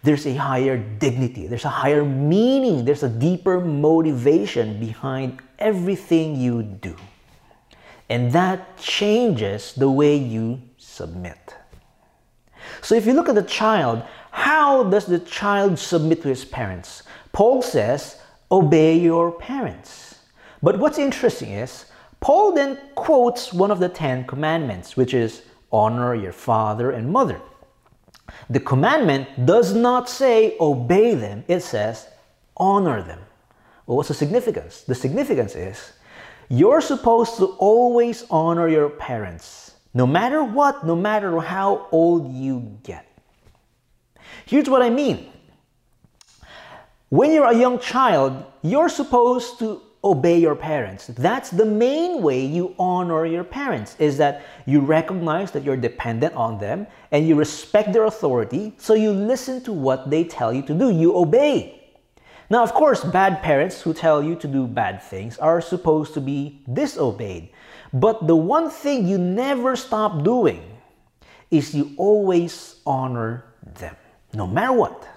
There's 0.04 0.26
a 0.26 0.36
higher 0.36 0.78
dignity, 0.78 1.48
there's 1.48 1.66
a 1.66 1.70
higher 1.70 2.06
meaning, 2.06 2.86
there's 2.86 3.04
a 3.04 3.10
deeper 3.10 3.60
motivation 3.60 4.80
behind 4.80 5.40
everything 5.60 6.36
you 6.36 6.64
do. 6.64 6.96
And 8.10 8.32
that 8.32 8.78
changes 8.78 9.74
the 9.74 9.90
way 9.90 10.16
you 10.16 10.62
submit. 10.78 11.56
So 12.82 12.96
if 12.96 13.06
you 13.06 13.14
look 13.14 13.28
at 13.28 13.36
the 13.36 13.44
child, 13.44 14.04
how 14.32 14.84
does 14.84 15.06
the 15.06 15.20
child 15.20 15.80
submit 15.80 16.22
to 16.22 16.30
his 16.30 16.46
parents? 16.46 17.04
Paul 17.32 17.62
says, 17.62 18.17
obey 18.52 18.98
your 18.98 19.32
parents. 19.32 20.20
But 20.62 20.80
what's 20.80 20.98
interesting 20.98 21.52
is, 21.52 21.86
Paul 22.20 22.54
then 22.54 22.80
quotes 22.96 23.54
one 23.54 23.72
of 23.72 23.80
the 23.80 23.90
Ten 23.90 24.26
Commandments, 24.26 24.98
which 24.98 25.14
is 25.14 25.44
honor 25.72 26.16
your 26.16 26.32
father 26.32 26.92
and 26.92 27.12
mother. 27.12 27.42
The 28.50 28.60
commandment 28.60 29.46
does 29.46 29.74
not 29.74 30.10
say 30.10 30.56
obey 30.60 31.14
them, 31.14 31.44
it 31.48 31.62
says 31.62 32.08
honor 32.56 33.02
them. 33.02 33.20
Well, 33.86 33.98
what's 33.98 34.10
the 34.10 34.16
significance? 34.16 34.82
The 34.82 34.96
significance 34.96 35.56
is 35.56 35.94
you're 36.50 36.82
supposed 36.82 37.38
to 37.38 37.46
always 37.60 38.26
honor 38.30 38.68
your 38.68 38.90
parents, 38.90 39.76
no 39.94 40.08
matter 40.08 40.44
what, 40.44 40.86
no 40.86 40.96
matter 40.96 41.40
how 41.40 41.88
old 41.92 42.32
you 42.34 42.78
get. 42.84 43.06
Here's 44.46 44.70
what 44.70 44.82
I 44.82 44.90
mean 44.90 45.28
when 47.10 47.32
you're 47.32 47.46
a 47.46 47.56
young 47.56 47.80
child, 47.80 48.44
you're 48.62 48.90
supposed 48.90 49.60
to 49.60 49.82
obey 50.04 50.38
your 50.40 50.56
parents. 50.56 51.08
That's 51.08 51.50
the 51.50 51.66
main 51.66 52.22
way 52.22 52.46
you 52.46 52.76
honor 52.78 53.26
your 53.26 53.44
parents 53.44 53.96
is 54.00 54.18
that 54.18 54.46
you 54.66 54.80
recognize 54.82 55.52
that 55.52 55.64
you're 55.64 55.78
dependent 55.78 56.36
on 56.36 56.60
them 56.60 56.88
and 57.12 57.28
you 57.28 57.36
respect 57.36 57.94
their 57.94 58.06
authority, 58.06 58.74
so 58.78 58.94
you 58.94 59.12
listen 59.12 59.64
to 59.64 59.74
what 59.74 60.10
they 60.10 60.24
tell 60.24 60.54
you 60.54 60.62
to 60.64 60.74
do. 60.74 60.92
You 60.92 61.16
obey. 61.16 61.74
Now, 62.50 62.64
of 62.64 62.74
course, 62.74 63.04
bad 63.04 63.42
parents 63.42 63.82
who 63.82 63.94
tell 63.94 64.24
you 64.24 64.36
to 64.38 64.48
do 64.48 64.68
bad 64.68 65.02
things 65.02 65.38
are 65.38 65.60
supposed 65.60 66.14
to 66.14 66.22
be 66.22 66.62
disobeyed. 66.72 67.50
But 67.92 68.28
the 68.28 68.36
one 68.36 68.70
thing 68.70 69.08
you 69.08 69.18
never 69.18 69.76
stop 69.76 70.24
doing 70.24 70.62
is 71.52 71.74
you 71.74 71.94
always 71.98 72.80
honor 72.86 73.46
them, 73.80 73.96
no 74.34 74.48
matter 74.48 74.74
what. 74.74 75.08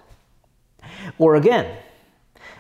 Or 1.19 1.37
again, 1.37 1.77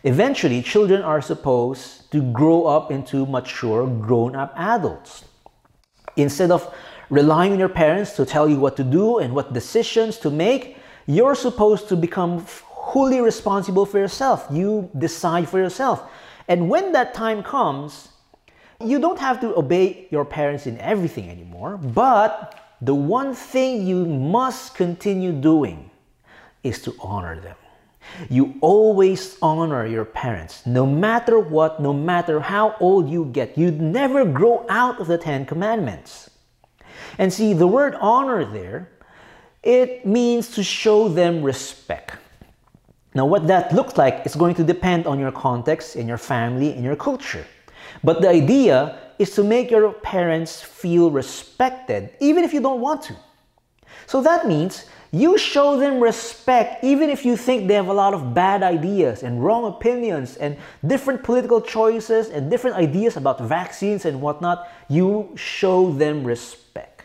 eventually 0.05 0.63
children 0.63 1.03
are 1.03 1.21
supposed 1.21 2.11
to 2.13 2.23
grow 2.33 2.67
up 2.67 2.91
into 2.91 3.27
mature, 3.27 3.87
grown 3.87 4.35
up 4.37 4.53
adults. 4.57 5.25
Instead 6.17 6.51
of 6.51 6.75
relying 7.09 7.53
on 7.53 7.59
your 7.59 7.69
parents 7.69 8.13
to 8.17 8.25
tell 8.25 8.49
you 8.49 8.59
what 8.59 8.77
to 8.77 8.85
do 8.85 9.19
and 9.19 9.35
what 9.35 9.53
decisions 9.53 10.19
to 10.19 10.31
make, 10.31 10.77
you're 11.07 11.35
supposed 11.35 11.89
to 11.89 11.97
become 11.97 12.45
wholly 12.47 13.21
responsible 13.21 13.87
for 13.87 13.99
yourself. 13.99 14.47
You 14.51 14.91
decide 14.99 15.49
for 15.49 15.59
yourself. 15.59 16.11
And 16.49 16.69
when 16.69 16.93
that 16.93 17.15
time 17.15 17.43
comes, 17.43 18.09
you 18.85 18.99
don't 18.99 19.19
have 19.19 19.41
to 19.41 19.57
obey 19.57 20.09
your 20.11 20.25
parents 20.25 20.67
in 20.67 20.79
everything 20.79 21.29
anymore, 21.29 21.77
but 21.77 22.59
the 22.81 22.95
one 22.95 23.35
thing 23.35 23.87
you 23.87 24.07
must 24.07 24.75
continue 24.75 25.33
doing 25.33 25.91
is 26.65 26.81
to 26.83 26.95
honor 27.01 27.39
them. 27.41 27.57
You 28.29 28.55
always 28.61 29.37
honor 29.41 29.87
your 29.87 30.05
parents, 30.05 30.67
no 30.67 30.87
matter 30.87 31.39
what, 31.39 31.81
no 31.81 31.93
matter 31.93 32.41
how 32.41 32.77
old 32.81 33.09
you 33.09 33.27
get. 33.27 33.57
You 33.57 33.71
never 33.71 34.25
grow 34.25 34.67
out 34.69 35.01
of 35.01 35.07
the 35.07 35.19
Ten 35.19 35.47
Commandments. 35.47 36.31
And 37.19 37.33
see, 37.33 37.53
the 37.53 37.67
word 37.67 37.95
honor 38.01 38.45
there, 38.45 38.91
it 39.63 40.07
means 40.07 40.51
to 40.53 40.63
show 40.63 41.09
them 41.09 41.43
respect. 41.43 42.17
Now, 43.15 43.27
what 43.27 43.47
that 43.49 43.75
looks 43.75 43.97
like 43.97 44.25
is 44.25 44.37
going 44.37 44.55
to 44.55 44.65
depend 44.65 45.07
on 45.07 45.19
your 45.19 45.33
context, 45.33 45.97
in 45.97 46.07
your 46.07 46.19
family, 46.19 46.75
in 46.75 46.85
your 46.85 46.97
culture. 46.97 47.45
But 48.05 48.21
the 48.21 48.29
idea 48.29 48.99
is 49.19 49.35
to 49.35 49.43
make 49.43 49.71
your 49.71 49.93
parents 49.93 50.63
feel 50.63 51.11
respected, 51.11 52.11
even 52.21 52.45
if 52.45 52.55
you 52.55 52.61
don't 52.61 52.81
want 52.81 53.03
to. 53.03 53.17
So 54.07 54.23
that 54.23 54.47
means 54.47 54.87
you 55.13 55.37
show 55.39 55.77
them 55.77 56.01
respect 56.01 56.85
even 56.85 57.11
if 57.11 57.25
you 57.25 57.37
think 57.37 57.67
they 57.67 57.75
have 57.75 57.89
a 57.89 57.93
lot 57.93 58.15
of 58.15 58.33
bad 58.33 58.63
ideas 58.63 59.25
and 59.25 59.45
wrong 59.45 59.67
opinions 59.67 60.37
and 60.37 60.57
different 60.87 61.25
political 61.25 61.61
choices 61.61 62.29
and 62.29 62.51
different 62.51 62.77
ideas 62.77 63.17
about 63.17 63.41
vaccines 63.41 64.05
and 64.05 64.21
whatnot. 64.21 64.69
You 64.89 65.33
show 65.35 65.93
them 65.93 66.25
respect. 66.25 67.03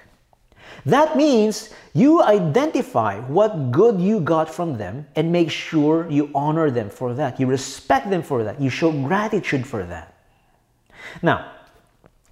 That 0.86 1.18
means 1.18 1.74
you 1.94 2.22
identify 2.22 3.20
what 3.22 3.72
good 3.72 4.00
you 4.00 4.20
got 4.20 4.54
from 4.54 4.78
them 4.78 5.08
and 5.16 5.32
make 5.32 5.50
sure 5.50 6.08
you 6.10 6.30
honor 6.36 6.70
them 6.70 6.92
for 6.92 7.16
that. 7.16 7.40
You 7.40 7.48
respect 7.48 8.12
them 8.12 8.22
for 8.22 8.44
that. 8.44 8.62
You 8.62 8.70
show 8.70 8.92
gratitude 8.92 9.66
for 9.66 9.84
that. 9.84 10.14
Now, 11.24 11.52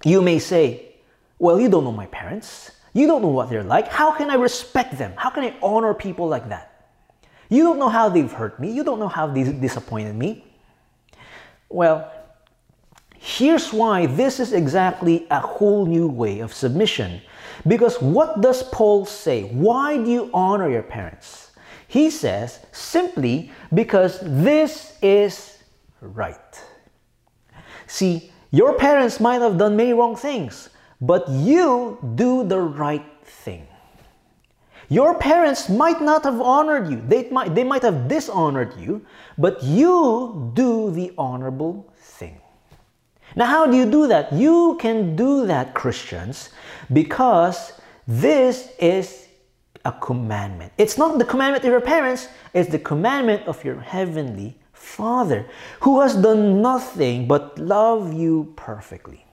you 0.04 0.22
may 0.22 0.38
say, 0.38 0.94
Well, 1.38 1.58
you 1.58 1.68
don't 1.68 1.82
know 1.82 1.92
my 1.92 2.06
parents. 2.06 2.70
You 2.94 3.06
don't 3.06 3.22
know 3.22 3.28
what 3.28 3.50
they're 3.50 3.64
like. 3.64 3.88
How 3.88 4.12
can 4.12 4.30
I 4.30 4.34
respect 4.34 4.96
them? 4.96 5.12
How 5.16 5.28
can 5.28 5.44
I 5.44 5.54
honor 5.62 5.92
people 5.92 6.28
like 6.28 6.48
that? 6.48 6.88
You 7.50 7.62
don't 7.62 7.78
know 7.78 7.88
how 7.88 8.08
they've 8.08 8.32
hurt 8.32 8.58
me. 8.58 8.70
You 8.70 8.84
don't 8.84 8.98
know 8.98 9.08
how 9.08 9.26
they've 9.26 9.60
disappointed 9.60 10.14
me. 10.14 10.44
Well, 11.68 12.10
here's 13.18 13.72
why 13.72 14.06
this 14.06 14.38
is 14.40 14.52
exactly 14.52 15.26
a 15.30 15.40
whole 15.40 15.86
new 15.86 16.06
way 16.06 16.38
of 16.38 16.54
submission. 16.54 17.20
Because 17.66 18.00
what 18.00 18.40
does 18.40 18.62
Paul 18.62 19.04
say? 19.06 19.44
Why 19.44 19.96
do 19.96 20.10
you 20.10 20.30
honor 20.32 20.70
your 20.70 20.82
parents? 20.82 21.50
He 21.88 22.10
says 22.10 22.60
simply 22.72 23.50
because 23.72 24.18
this 24.22 24.96
is 25.02 25.58
right. 26.00 26.62
See, 27.86 28.30
your 28.50 28.74
parents 28.74 29.20
might 29.20 29.40
have 29.40 29.58
done 29.58 29.76
many 29.76 29.92
wrong 29.92 30.16
things, 30.16 30.70
but 31.06 31.28
you 31.28 31.98
do 32.14 32.44
the 32.44 32.60
right 32.60 33.04
thing. 33.24 33.66
Your 34.88 35.14
parents 35.14 35.68
might 35.68 36.00
not 36.00 36.24
have 36.24 36.40
honored 36.40 36.90
you. 36.90 37.02
They 37.08 37.28
might, 37.30 37.54
they 37.54 37.64
might 37.64 37.82
have 37.82 38.08
dishonored 38.08 38.74
you, 38.78 39.04
but 39.38 39.62
you 39.62 40.52
do 40.54 40.90
the 40.90 41.12
honorable 41.16 41.86
thing. 41.96 42.40
Now, 43.36 43.46
how 43.46 43.66
do 43.66 43.76
you 43.76 43.90
do 43.90 44.06
that? 44.08 44.32
You 44.32 44.76
can 44.80 45.16
do 45.16 45.46
that, 45.46 45.74
Christians, 45.74 46.50
because 46.92 47.72
This 48.06 48.68
is 48.78 49.28
a 49.84 49.92
commandment. 49.92 50.72
It's 50.76 50.98
not 50.98 51.18
the 51.18 51.24
commandment 51.24 51.64
of 51.64 51.70
your 51.70 51.80
parents, 51.80 52.28
it's 52.52 52.70
the 52.70 52.78
commandment 52.78 53.46
of 53.46 53.64
your 53.64 53.80
heavenly 53.80 54.58
Father, 54.72 55.46
who 55.80 56.00
has 56.02 56.14
done 56.14 56.60
nothing 56.60 57.26
but 57.26 57.58
love 57.58 58.12
you 58.12 58.52
perfectly, 58.56 59.23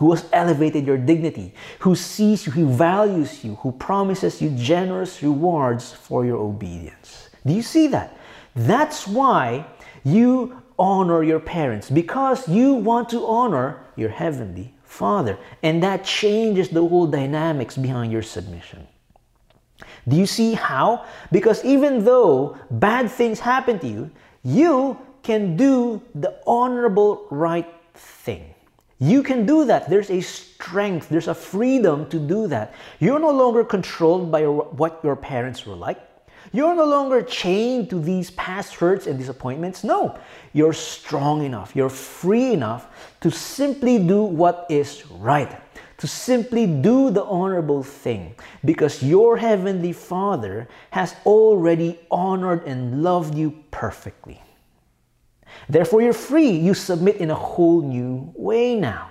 who 0.00 0.10
has 0.12 0.24
elevated 0.32 0.86
your 0.86 0.96
dignity, 0.96 1.52
who 1.80 1.94
sees 1.94 2.46
you, 2.46 2.52
who 2.52 2.66
values 2.66 3.44
you, 3.44 3.54
who 3.56 3.70
promises 3.70 4.40
you 4.40 4.48
generous 4.56 5.22
rewards 5.22 5.92
for 5.92 6.24
your 6.24 6.38
obedience. 6.38 7.28
Do 7.44 7.52
you 7.52 7.60
see 7.60 7.86
that? 7.88 8.16
That's 8.56 9.06
why 9.06 9.66
you 10.02 10.62
honor 10.78 11.22
your 11.22 11.38
parents, 11.38 11.90
because 11.90 12.48
you 12.48 12.72
want 12.72 13.10
to 13.10 13.26
honor 13.26 13.84
your 13.94 14.08
heavenly 14.08 14.72
Father. 14.84 15.36
And 15.62 15.82
that 15.82 16.02
changes 16.02 16.70
the 16.70 16.80
whole 16.80 17.06
dynamics 17.06 17.76
behind 17.76 18.10
your 18.10 18.22
submission. 18.22 18.88
Do 20.08 20.16
you 20.16 20.24
see 20.24 20.54
how? 20.54 21.04
Because 21.30 21.62
even 21.62 22.04
though 22.06 22.56
bad 22.70 23.10
things 23.10 23.38
happen 23.38 23.78
to 23.80 23.86
you, 23.86 24.10
you 24.42 24.96
can 25.22 25.58
do 25.58 26.00
the 26.14 26.40
honorable 26.46 27.26
right 27.30 27.68
thing. 27.92 28.49
You 29.02 29.22
can 29.22 29.46
do 29.46 29.64
that. 29.64 29.88
There's 29.88 30.10
a 30.10 30.20
strength, 30.20 31.08
there's 31.08 31.28
a 31.28 31.34
freedom 31.34 32.06
to 32.10 32.18
do 32.18 32.46
that. 32.48 32.74
You're 32.98 33.18
no 33.18 33.30
longer 33.30 33.64
controlled 33.64 34.30
by 34.30 34.42
what 34.44 35.00
your 35.02 35.16
parents 35.16 35.64
were 35.64 35.74
like. 35.74 35.98
You're 36.52 36.74
no 36.74 36.84
longer 36.84 37.22
chained 37.22 37.88
to 37.90 38.00
these 38.00 38.30
past 38.32 38.74
hurts 38.74 39.06
and 39.06 39.18
disappointments. 39.18 39.84
No, 39.84 40.18
you're 40.52 40.74
strong 40.74 41.44
enough, 41.44 41.74
you're 41.74 41.88
free 41.88 42.52
enough 42.52 42.88
to 43.22 43.30
simply 43.30 43.98
do 43.98 44.22
what 44.22 44.66
is 44.68 45.06
right, 45.10 45.60
to 45.96 46.06
simply 46.06 46.66
do 46.66 47.10
the 47.10 47.24
honorable 47.24 47.82
thing, 47.82 48.34
because 48.64 49.02
your 49.02 49.36
heavenly 49.38 49.92
Father 49.92 50.68
has 50.90 51.14
already 51.24 51.98
honored 52.10 52.64
and 52.64 53.02
loved 53.02 53.34
you 53.34 53.62
perfectly. 53.70 54.42
Therefore, 55.68 56.02
you're 56.02 56.12
free. 56.12 56.50
You 56.50 56.74
submit 56.74 57.16
in 57.16 57.30
a 57.30 57.34
whole 57.34 57.82
new 57.82 58.32
way 58.36 58.74
now. 58.74 59.10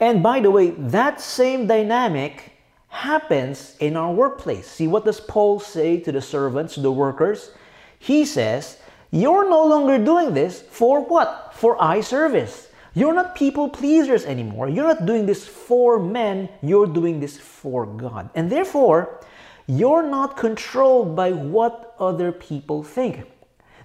And 0.00 0.22
by 0.22 0.40
the 0.40 0.50
way, 0.50 0.70
that 0.70 1.20
same 1.20 1.66
dynamic 1.66 2.52
happens 2.88 3.76
in 3.78 3.96
our 3.96 4.12
workplace. 4.12 4.66
See, 4.66 4.88
what 4.88 5.04
does 5.04 5.20
Paul 5.20 5.60
say 5.60 6.00
to 6.00 6.12
the 6.12 6.20
servants, 6.20 6.74
to 6.74 6.80
the 6.80 6.92
workers? 6.92 7.52
He 7.98 8.24
says, 8.24 8.78
You're 9.10 9.48
no 9.48 9.64
longer 9.64 9.98
doing 9.98 10.34
this 10.34 10.60
for 10.60 11.00
what? 11.00 11.52
For 11.54 11.80
eye 11.82 12.00
service. 12.00 12.68
You're 12.94 13.14
not 13.14 13.36
people 13.36 13.68
pleasers 13.68 14.24
anymore. 14.24 14.68
You're 14.68 14.88
not 14.88 15.06
doing 15.06 15.26
this 15.26 15.46
for 15.46 16.00
men. 16.00 16.48
You're 16.60 16.88
doing 16.88 17.20
this 17.20 17.38
for 17.38 17.86
God. 17.86 18.30
And 18.34 18.50
therefore, 18.50 19.20
you're 19.68 20.02
not 20.02 20.36
controlled 20.36 21.14
by 21.14 21.30
what 21.30 21.94
other 22.00 22.32
people 22.32 22.82
think. 22.82 23.30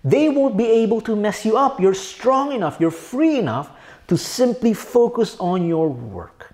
They 0.05 0.29
won't 0.29 0.55
be 0.55 0.67
able 0.67 1.01
to 1.01 1.15
mess 1.15 1.43
you 1.43 1.57
up. 1.57 1.79
You're 1.81 1.95
strong 1.95 2.53
enough, 2.53 2.77
you're 2.79 2.91
free 2.91 3.39
enough 3.39 3.71
to 4.07 4.17
simply 4.17 4.75
focus 4.75 5.35
on 5.39 5.67
your 5.67 5.89
work. 5.89 6.53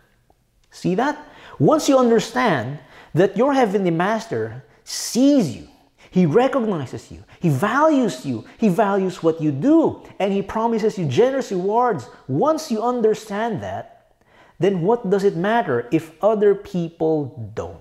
See 0.71 0.95
that? 0.95 1.19
Once 1.59 1.89
you 1.89 1.97
understand 1.99 2.79
that 3.13 3.35
your 3.35 3.53
heavenly 3.53 3.91
master 3.91 4.63
sees 4.85 5.53
you, 5.53 5.67
he 6.09 6.25
recognizes 6.25 7.11
you, 7.11 7.23
he 7.41 7.49
values 7.49 8.25
you, 8.25 8.45
he 8.57 8.69
values 8.69 9.21
what 9.21 9.41
you 9.41 9.51
do, 9.51 10.01
and 10.19 10.31
he 10.31 10.41
promises 10.41 10.97
you 10.97 11.05
generous 11.05 11.51
rewards. 11.51 12.07
Once 12.29 12.71
you 12.71 12.81
understand 12.81 13.61
that, 13.63 14.13
then 14.59 14.81
what 14.81 15.09
does 15.09 15.25
it 15.25 15.35
matter 15.35 15.89
if 15.91 16.11
other 16.23 16.55
people 16.55 17.51
don't? 17.53 17.80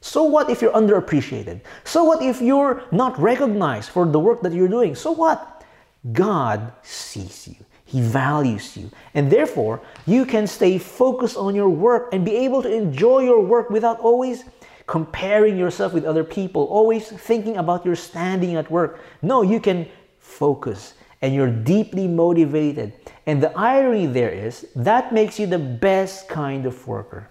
So 0.00 0.24
what 0.24 0.48
if 0.48 0.62
you're 0.62 0.72
underappreciated? 0.72 1.60
So 1.84 2.04
what 2.04 2.22
if 2.22 2.40
you're 2.40 2.82
not 2.90 3.18
recognized 3.18 3.90
for 3.90 4.06
the 4.06 4.18
work 4.18 4.40
that 4.42 4.52
you're 4.52 4.68
doing? 4.68 4.94
So 4.94 5.12
what? 5.12 5.64
God 6.12 6.72
sees 6.82 7.48
you. 7.48 7.56
He 7.84 8.00
values 8.00 8.76
you. 8.76 8.90
And 9.14 9.30
therefore, 9.30 9.82
you 10.06 10.24
can 10.24 10.46
stay 10.46 10.78
focused 10.78 11.36
on 11.36 11.54
your 11.54 11.68
work 11.68 12.08
and 12.12 12.24
be 12.24 12.36
able 12.36 12.62
to 12.62 12.72
enjoy 12.72 13.20
your 13.20 13.40
work 13.40 13.68
without 13.68 13.98
always 14.00 14.44
comparing 14.86 15.58
yourself 15.58 15.92
with 15.92 16.04
other 16.04 16.24
people, 16.24 16.64
always 16.64 17.08
thinking 17.08 17.56
about 17.56 17.84
your 17.84 17.96
standing 17.96 18.56
at 18.56 18.70
work. 18.70 19.00
No, 19.22 19.42
you 19.42 19.60
can 19.60 19.88
focus 20.18 20.94
and 21.20 21.34
you're 21.34 21.50
deeply 21.50 22.08
motivated. 22.08 22.92
And 23.26 23.42
the 23.42 23.56
irony 23.58 24.06
there 24.06 24.30
is 24.30 24.66
that 24.74 25.12
makes 25.12 25.38
you 25.38 25.46
the 25.46 25.58
best 25.58 26.28
kind 26.28 26.66
of 26.66 26.86
worker. 26.86 27.28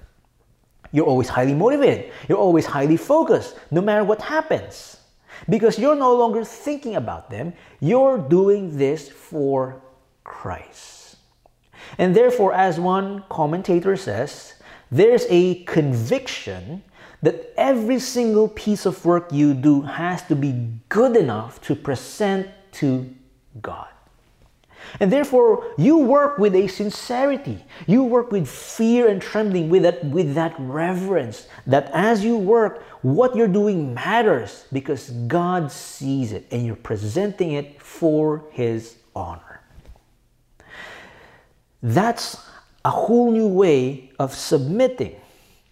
You're 0.91 1.05
always 1.05 1.29
highly 1.29 1.53
motivated. 1.53 2.11
You're 2.27 2.37
always 2.37 2.65
highly 2.65 2.97
focused, 2.97 3.55
no 3.71 3.81
matter 3.81 4.03
what 4.03 4.21
happens. 4.21 4.97
Because 5.47 5.79
you're 5.79 5.95
no 5.95 6.15
longer 6.15 6.43
thinking 6.43 6.95
about 6.95 7.29
them, 7.29 7.53
you're 7.79 8.17
doing 8.17 8.77
this 8.77 9.09
for 9.09 9.81
Christ. 10.23 11.17
And 11.97 12.15
therefore, 12.15 12.53
as 12.53 12.79
one 12.79 13.23
commentator 13.29 13.95
says, 13.95 14.55
there's 14.91 15.25
a 15.29 15.63
conviction 15.63 16.83
that 17.21 17.53
every 17.57 17.99
single 17.99 18.47
piece 18.47 18.85
of 18.85 19.03
work 19.05 19.31
you 19.31 19.53
do 19.53 19.81
has 19.81 20.23
to 20.23 20.35
be 20.35 20.69
good 20.87 21.15
enough 21.15 21.61
to 21.61 21.75
present 21.75 22.47
to 22.73 23.13
God. 23.61 23.87
And 24.99 25.11
therefore, 25.11 25.73
you 25.77 25.97
work 25.97 26.37
with 26.37 26.55
a 26.55 26.67
sincerity. 26.67 27.63
You 27.87 28.03
work 28.03 28.31
with 28.31 28.47
fear 28.47 29.07
and 29.07 29.21
trembling, 29.21 29.69
with 29.69 29.83
that, 29.83 30.03
with 30.05 30.35
that 30.35 30.55
reverence, 30.57 31.47
that 31.67 31.89
as 31.93 32.23
you 32.23 32.37
work, 32.37 32.83
what 33.01 33.35
you're 33.35 33.47
doing 33.47 33.93
matters 33.93 34.65
because 34.73 35.09
God 35.27 35.71
sees 35.71 36.31
it 36.31 36.47
and 36.51 36.65
you're 36.65 36.75
presenting 36.75 37.53
it 37.53 37.81
for 37.81 38.45
His 38.51 38.95
honor. 39.15 39.61
That's 41.81 42.37
a 42.83 42.89
whole 42.89 43.31
new 43.31 43.47
way 43.47 44.11
of 44.19 44.33
submitting. 44.33 45.15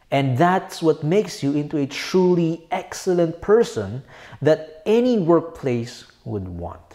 And 0.09 0.37
that's 0.37 0.81
what 0.81 1.03
makes 1.03 1.43
you 1.43 1.53
into 1.53 1.77
a 1.77 1.85
truly 1.85 2.65
excellent 2.71 3.41
person 3.41 4.03
that 4.41 4.81
any 4.85 5.17
workplace 5.17 6.05
would 6.23 6.47
want. 6.47 6.86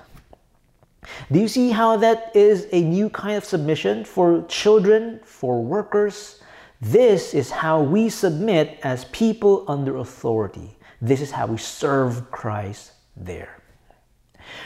Do 1.31 1.39
you 1.39 1.49
see 1.49 1.71
how 1.71 1.97
that 1.97 2.31
is 2.35 2.69
a 2.73 2.81
new 2.81 3.11
kind 3.11 3.37
of 3.37 3.45
submission 3.45 4.05
for 4.05 4.45
children, 4.49 5.21
for 5.25 5.63
workers? 5.63 6.41
This 6.81 7.35
is 7.35 7.51
how 7.51 7.83
we 7.83 8.09
submit 8.09 8.79
as 8.83 9.05
people 9.07 9.65
under 9.69 9.97
authority. 9.99 10.77
This 11.01 11.21
is 11.21 11.31
how 11.31 11.47
we 11.47 11.59
serve 11.59 12.31
Christ 12.31 12.93
there. 13.17 13.63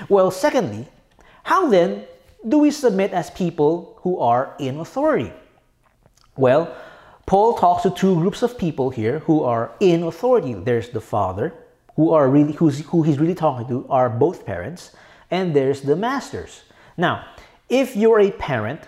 Well, 0.08 0.30
secondly, 0.30 0.86
how 1.42 1.68
then 1.68 2.04
do 2.46 2.58
we 2.58 2.70
submit 2.70 3.12
as 3.12 3.30
people 3.30 3.98
who 4.02 4.18
are 4.18 4.54
in 4.58 4.78
authority? 4.78 5.32
Well, 6.36 6.74
Paul 7.24 7.54
talks 7.54 7.82
to 7.82 7.90
two 7.90 8.14
groups 8.16 8.42
of 8.42 8.58
people 8.58 8.90
here 8.90 9.20
who 9.20 9.42
are 9.42 9.72
in 9.80 10.02
authority. 10.02 10.54
There's 10.54 10.90
the 10.90 11.00
father, 11.00 11.54
who 11.96 12.12
are 12.12 12.28
really 12.28 12.52
who's, 12.52 12.80
who 12.86 13.02
he's 13.02 13.18
really 13.18 13.34
talking 13.34 13.66
to 13.68 13.86
are 13.88 14.08
both 14.08 14.46
parents, 14.46 14.92
and 15.30 15.54
there's 15.54 15.82
the 15.82 15.96
masters. 15.96 16.62
Now, 16.96 17.26
if 17.68 17.96
you're 17.96 18.20
a 18.20 18.30
parent, 18.30 18.80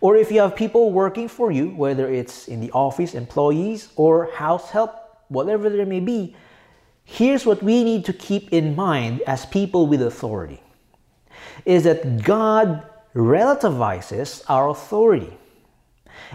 or 0.00 0.16
if 0.16 0.30
you 0.30 0.40
have 0.40 0.56
people 0.56 0.92
working 0.92 1.28
for 1.28 1.50
you, 1.50 1.70
whether 1.70 2.12
it's 2.12 2.48
in 2.48 2.60
the 2.60 2.70
office, 2.72 3.14
employees, 3.14 3.88
or 3.96 4.30
house 4.32 4.70
help, 4.70 4.94
whatever 5.28 5.70
there 5.70 5.86
may 5.86 6.00
be, 6.00 6.36
here's 7.04 7.46
what 7.46 7.62
we 7.62 7.84
need 7.84 8.04
to 8.04 8.12
keep 8.12 8.52
in 8.52 8.74
mind 8.74 9.22
as 9.26 9.46
people 9.46 9.86
with 9.86 10.02
authority 10.02 10.60
is 11.64 11.84
that 11.84 12.22
God 12.22 12.86
relativizes 13.14 14.42
our 14.48 14.68
authority. 14.68 15.32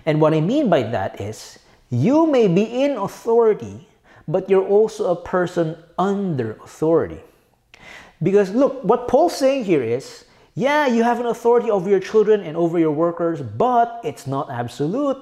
And 0.06 0.20
what 0.20 0.34
I 0.34 0.42
mean 0.42 0.70
by 0.70 0.84
that 0.84 1.22
is 1.22 1.60
you 1.90 2.26
may 2.26 2.48
be 2.48 2.84
in 2.84 2.98
authority, 2.98 3.88
but 4.28 4.50
you're 4.50 4.66
also 4.66 5.12
a 5.12 5.16
person 5.16 5.78
under 6.00 6.54
authority. 6.64 7.20
Because 8.22 8.52
look, 8.52 8.84
what 8.84 9.08
Paul's 9.08 9.36
saying 9.36 9.66
here 9.66 9.84
is 9.84 10.26
yeah, 10.54 10.86
you 10.88 11.04
have 11.04 11.20
an 11.20 11.28
authority 11.28 11.72
over 11.72 11.90
your 11.90 12.00
children 12.00 12.42
and 12.42 12.58
over 12.58 12.78
your 12.78 12.92
workers, 12.92 13.42
but 13.42 14.02
it's 14.04 14.28
not 14.28 14.50
absolute. 14.50 15.18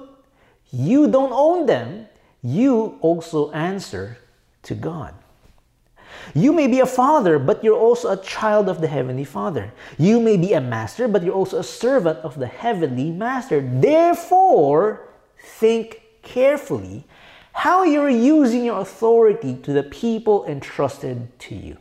You 0.72 1.08
don't 1.08 1.32
own 1.32 1.66
them. 1.66 2.06
You 2.42 2.98
also 3.00 3.50
answer 3.52 4.18
to 4.64 4.74
God. 4.74 5.14
You 6.34 6.52
may 6.52 6.66
be 6.66 6.80
a 6.80 6.86
father, 6.86 7.38
but 7.38 7.62
you're 7.62 7.78
also 7.78 8.10
a 8.10 8.16
child 8.16 8.68
of 8.68 8.80
the 8.80 8.88
Heavenly 8.88 9.24
Father. 9.24 9.72
You 9.98 10.20
may 10.20 10.36
be 10.36 10.52
a 10.52 10.60
master, 10.60 11.06
but 11.06 11.22
you're 11.22 11.34
also 11.34 11.58
a 11.58 11.64
servant 11.64 12.18
of 12.18 12.38
the 12.38 12.46
Heavenly 12.46 13.10
Master. 13.10 13.60
Therefore, 13.60 15.08
think 15.38 16.02
carefully 16.22 17.04
how 17.52 17.84
you're 17.84 18.10
using 18.10 18.64
your 18.64 18.80
authority 18.80 19.54
to 19.62 19.72
the 19.72 19.82
people 19.84 20.44
entrusted 20.46 21.38
to 21.40 21.54
you. 21.54 21.78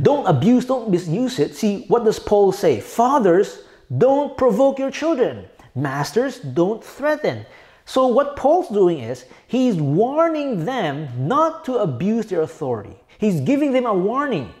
Don't 0.00 0.26
abuse, 0.26 0.64
don't 0.66 0.90
misuse 0.90 1.38
it. 1.38 1.54
See, 1.54 1.84
what 1.88 2.04
does 2.04 2.18
Paul 2.18 2.52
say? 2.52 2.80
Fathers, 2.80 3.62
don't 3.98 4.36
provoke 4.36 4.78
your 4.78 4.90
children. 4.90 5.46
Masters, 5.74 6.38
don't 6.40 6.82
threaten. 6.82 7.46
So, 7.84 8.06
what 8.06 8.36
Paul's 8.36 8.68
doing 8.68 9.00
is 9.00 9.26
he's 9.46 9.76
warning 9.76 10.64
them 10.64 11.08
not 11.28 11.64
to 11.66 11.76
abuse 11.78 12.26
their 12.26 12.42
authority. 12.42 12.96
He's 13.18 13.40
giving 13.40 13.72
them 13.72 13.84
a 13.84 13.94
warning. 13.94 14.52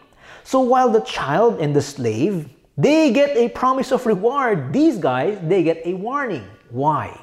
So, 0.42 0.60
while 0.60 0.90
the 0.90 1.00
child 1.00 1.60
and 1.60 1.74
the 1.74 1.80
slave, 1.80 2.50
they 2.76 3.12
get 3.12 3.36
a 3.36 3.48
promise 3.48 3.92
of 3.92 4.04
reward, 4.04 4.72
these 4.72 4.98
guys, 4.98 5.38
they 5.42 5.62
get 5.62 5.80
a 5.86 5.94
warning. 5.94 6.44
Why? 6.70 7.18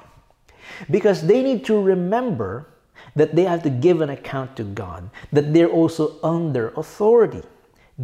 Because 0.90 1.22
they 1.22 1.44
need 1.44 1.66
to 1.66 1.80
remember 1.80 2.68
that 3.16 3.36
they 3.36 3.44
have 3.44 3.62
to 3.64 3.70
give 3.70 4.02
an 4.02 4.10
account 4.10 4.56
to 4.56 4.64
God, 4.64 5.10
that 5.32 5.54
they're 5.54 5.70
also 5.70 6.18
under 6.24 6.70
authority. 6.70 7.44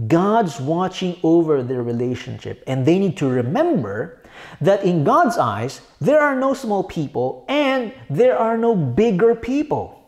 God's 0.05 0.59
watching 0.59 1.17
over 1.23 1.63
their 1.63 1.81
relationship, 1.81 2.63
and 2.67 2.85
they 2.85 2.99
need 2.99 3.17
to 3.17 3.27
remember 3.27 4.21
that 4.61 4.83
in 4.83 5.03
God's 5.03 5.37
eyes, 5.37 5.81
there 5.99 6.21
are 6.21 6.35
no 6.35 6.53
small 6.53 6.83
people 6.83 7.45
and 7.47 7.91
there 8.09 8.37
are 8.37 8.57
no 8.57 8.75
bigger 8.75 9.33
people. 9.33 10.03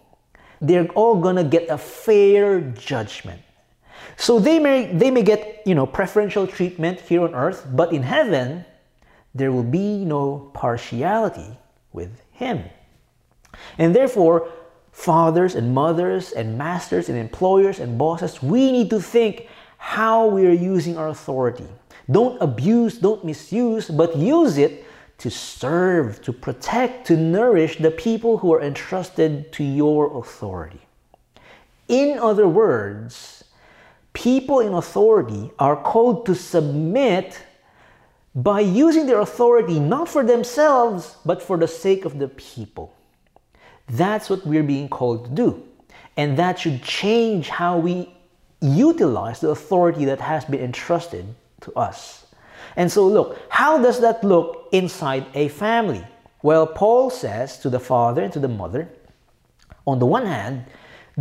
They're 0.61 0.87
all 0.89 1.15
gonna 1.15 1.43
get 1.43 1.69
a 1.69 1.77
fair 1.77 2.61
judgment. 2.61 3.41
So 4.17 4.39
they 4.39 4.59
may 4.59 4.91
they 4.93 5.11
may 5.11 5.23
get 5.23 5.63
you 5.65 5.75
know 5.75 5.87
preferential 5.87 6.45
treatment 6.45 6.99
here 6.99 7.23
on 7.23 7.33
earth, 7.33 7.65
but 7.71 7.93
in 7.93 8.03
heaven 8.03 8.65
there 9.33 9.51
will 9.51 9.63
be 9.63 10.03
no 10.05 10.51
partiality 10.53 11.57
with 11.93 12.21
him. 12.31 12.63
And 13.77 13.95
therefore, 13.95 14.49
fathers 14.91 15.55
and 15.55 15.73
mothers 15.73 16.31
and 16.31 16.57
masters 16.57 17.09
and 17.09 17.17
employers 17.17 17.79
and 17.79 17.97
bosses, 17.97 18.41
we 18.43 18.71
need 18.71 18.89
to 18.89 18.99
think 18.99 19.47
how 19.79 20.27
we 20.27 20.45
are 20.45 20.51
using 20.51 20.97
our 20.97 21.07
authority. 21.07 21.65
Don't 22.11 22.39
abuse, 22.41 22.97
don't 22.97 23.23
misuse, 23.23 23.87
but 23.87 24.15
use 24.15 24.57
it 24.57 24.85
to 25.19 25.31
serve, 25.31 26.21
to 26.21 26.33
protect, 26.33 27.07
to 27.07 27.15
nourish 27.15 27.77
the 27.77 27.89
people 27.89 28.37
who 28.37 28.53
are 28.53 28.61
entrusted 28.61 29.51
to 29.53 29.63
your 29.63 30.19
authority. 30.19 30.81
In 31.87 32.19
other 32.19 32.47
words, 32.47 33.45
people 34.11 34.59
in 34.59 34.73
authority 34.73 35.49
are 35.59 35.81
called 35.81 36.25
to 36.25 36.35
submit 36.35 37.41
by 38.35 38.59
using 38.59 39.07
their 39.07 39.21
authority 39.21 39.79
not 39.79 40.09
for 40.09 40.25
themselves, 40.25 41.15
but 41.25 41.41
for 41.41 41.57
the 41.57 41.67
sake 41.67 42.03
of 42.03 42.19
the 42.19 42.27
people. 42.27 42.93
That's 43.87 44.29
what 44.29 44.45
we're 44.45 44.63
being 44.63 44.89
called 44.89 45.25
to 45.25 45.31
do. 45.31 45.63
And 46.17 46.37
that 46.37 46.59
should 46.59 46.83
change 46.83 47.47
how 47.47 47.77
we 47.77 48.13
utilize 48.61 49.39
the 49.39 49.49
authority 49.49 50.05
that 50.05 50.19
has 50.21 50.45
been 50.45 50.61
entrusted 50.61 51.25
to 51.61 51.73
us. 51.73 52.25
And 52.75 52.91
so, 52.91 53.07
look, 53.07 53.39
how 53.49 53.81
does 53.81 53.99
that 54.01 54.23
look 54.23 54.69
inside 54.71 55.25
a 55.33 55.47
family? 55.49 56.05
Well, 56.43 56.67
Paul 56.67 57.09
says 57.09 57.57
to 57.59 57.69
the 57.69 57.79
father 57.79 58.21
and 58.21 58.33
to 58.33 58.39
the 58.39 58.47
mother, 58.47 58.89
on 59.85 59.99
the 59.99 60.05
one 60.05 60.25
hand, 60.25 60.65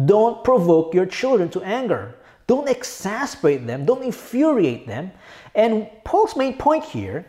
don't 0.04 0.44
provoke 0.44 0.94
your 0.94 1.06
children 1.06 1.48
to 1.50 1.62
anger. 1.62 2.14
Don't 2.46 2.68
exasperate 2.68 3.66
them. 3.66 3.84
Don't 3.84 4.02
infuriate 4.02 4.86
them. 4.86 5.10
And 5.54 5.88
Paul's 6.04 6.36
main 6.36 6.56
point 6.56 6.84
here 6.84 7.26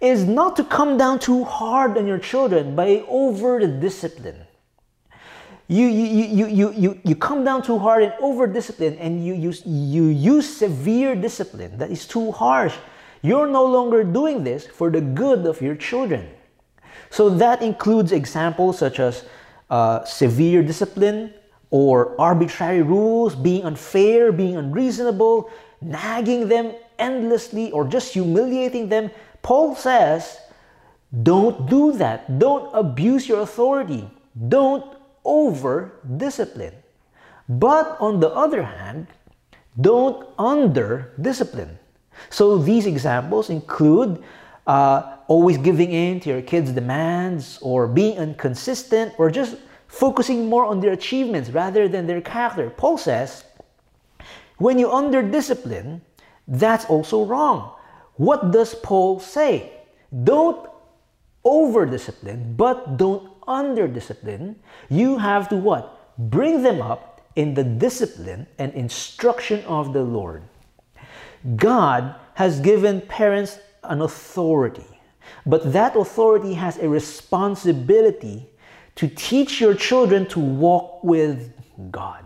is 0.00 0.24
not 0.24 0.56
to 0.56 0.64
come 0.64 0.96
down 0.96 1.18
too 1.18 1.44
hard 1.44 1.96
on 1.96 2.06
your 2.06 2.18
children 2.18 2.76
by 2.76 3.04
over 3.08 3.58
the 3.58 3.68
discipline 3.68 4.43
you, 5.68 5.86
you, 5.86 6.24
you, 6.24 6.46
you, 6.46 6.72
you, 6.72 7.00
you 7.04 7.16
come 7.16 7.44
down 7.44 7.62
too 7.62 7.78
hard 7.78 8.02
and 8.02 8.12
over 8.20 8.46
discipline 8.46 8.96
and 8.98 9.24
you, 9.24 9.34
you, 9.34 9.52
you 9.64 10.04
use 10.06 10.56
severe 10.56 11.14
discipline 11.14 11.78
that 11.78 11.90
is 11.90 12.06
too 12.06 12.32
harsh. 12.32 12.74
You're 13.22 13.46
no 13.46 13.64
longer 13.64 14.04
doing 14.04 14.44
this 14.44 14.66
for 14.66 14.90
the 14.90 15.00
good 15.00 15.46
of 15.46 15.62
your 15.62 15.74
children. 15.74 16.28
So 17.08 17.30
that 17.30 17.62
includes 17.62 18.12
examples 18.12 18.78
such 18.78 19.00
as 19.00 19.24
uh, 19.70 20.04
severe 20.04 20.62
discipline 20.62 21.32
or 21.70 22.14
arbitrary 22.20 22.82
rules, 22.82 23.34
being 23.34 23.64
unfair, 23.64 24.32
being 24.32 24.56
unreasonable, 24.56 25.50
nagging 25.80 26.48
them 26.48 26.74
endlessly, 26.98 27.70
or 27.72 27.86
just 27.86 28.12
humiliating 28.12 28.88
them. 28.88 29.10
Paul 29.42 29.74
says, 29.74 30.38
don't 31.22 31.68
do 31.68 31.92
that. 31.92 32.38
Don't 32.38 32.70
abuse 32.74 33.26
your 33.28 33.40
authority. 33.40 34.08
Don't 34.48 34.93
over 35.24 36.00
discipline. 36.16 36.74
But 37.48 37.96
on 38.00 38.20
the 38.20 38.30
other 38.30 38.62
hand, 38.62 39.08
don't 39.80 40.26
under 40.38 41.12
discipline. 41.20 41.78
So 42.30 42.58
these 42.58 42.86
examples 42.86 43.50
include 43.50 44.22
uh, 44.66 45.16
always 45.26 45.58
giving 45.58 45.92
in 45.92 46.20
to 46.20 46.30
your 46.30 46.42
kids' 46.42 46.72
demands, 46.72 47.58
or 47.60 47.86
being 47.88 48.16
inconsistent, 48.16 49.14
or 49.18 49.30
just 49.30 49.56
focusing 49.88 50.48
more 50.48 50.64
on 50.64 50.80
their 50.80 50.92
achievements 50.92 51.50
rather 51.50 51.88
than 51.88 52.06
their 52.06 52.20
character. 52.20 52.70
Paul 52.70 52.98
says, 52.98 53.44
when 54.58 54.78
you 54.78 54.90
under 54.90 55.22
discipline, 55.22 56.02
that's 56.46 56.84
also 56.86 57.24
wrong. 57.24 57.74
What 58.14 58.52
does 58.52 58.74
Paul 58.74 59.18
say? 59.20 59.72
Don't 60.22 60.68
over 61.42 61.84
discipline, 61.84 62.54
but 62.56 62.96
don't 62.96 63.33
under 63.46 63.88
discipline, 63.88 64.56
you 64.88 65.18
have 65.18 65.48
to 65.48 65.56
what? 65.56 66.16
Bring 66.18 66.62
them 66.62 66.80
up 66.80 67.20
in 67.36 67.54
the 67.54 67.64
discipline 67.64 68.46
and 68.58 68.72
instruction 68.74 69.64
of 69.64 69.92
the 69.92 70.02
Lord. 70.02 70.42
God 71.56 72.14
has 72.34 72.60
given 72.60 73.00
parents 73.02 73.58
an 73.82 74.00
authority, 74.00 74.86
but 75.44 75.72
that 75.72 75.96
authority 75.96 76.54
has 76.54 76.78
a 76.78 76.88
responsibility 76.88 78.46
to 78.96 79.08
teach 79.08 79.60
your 79.60 79.74
children 79.74 80.26
to 80.28 80.40
walk 80.40 81.02
with 81.02 81.52
God. 81.90 82.24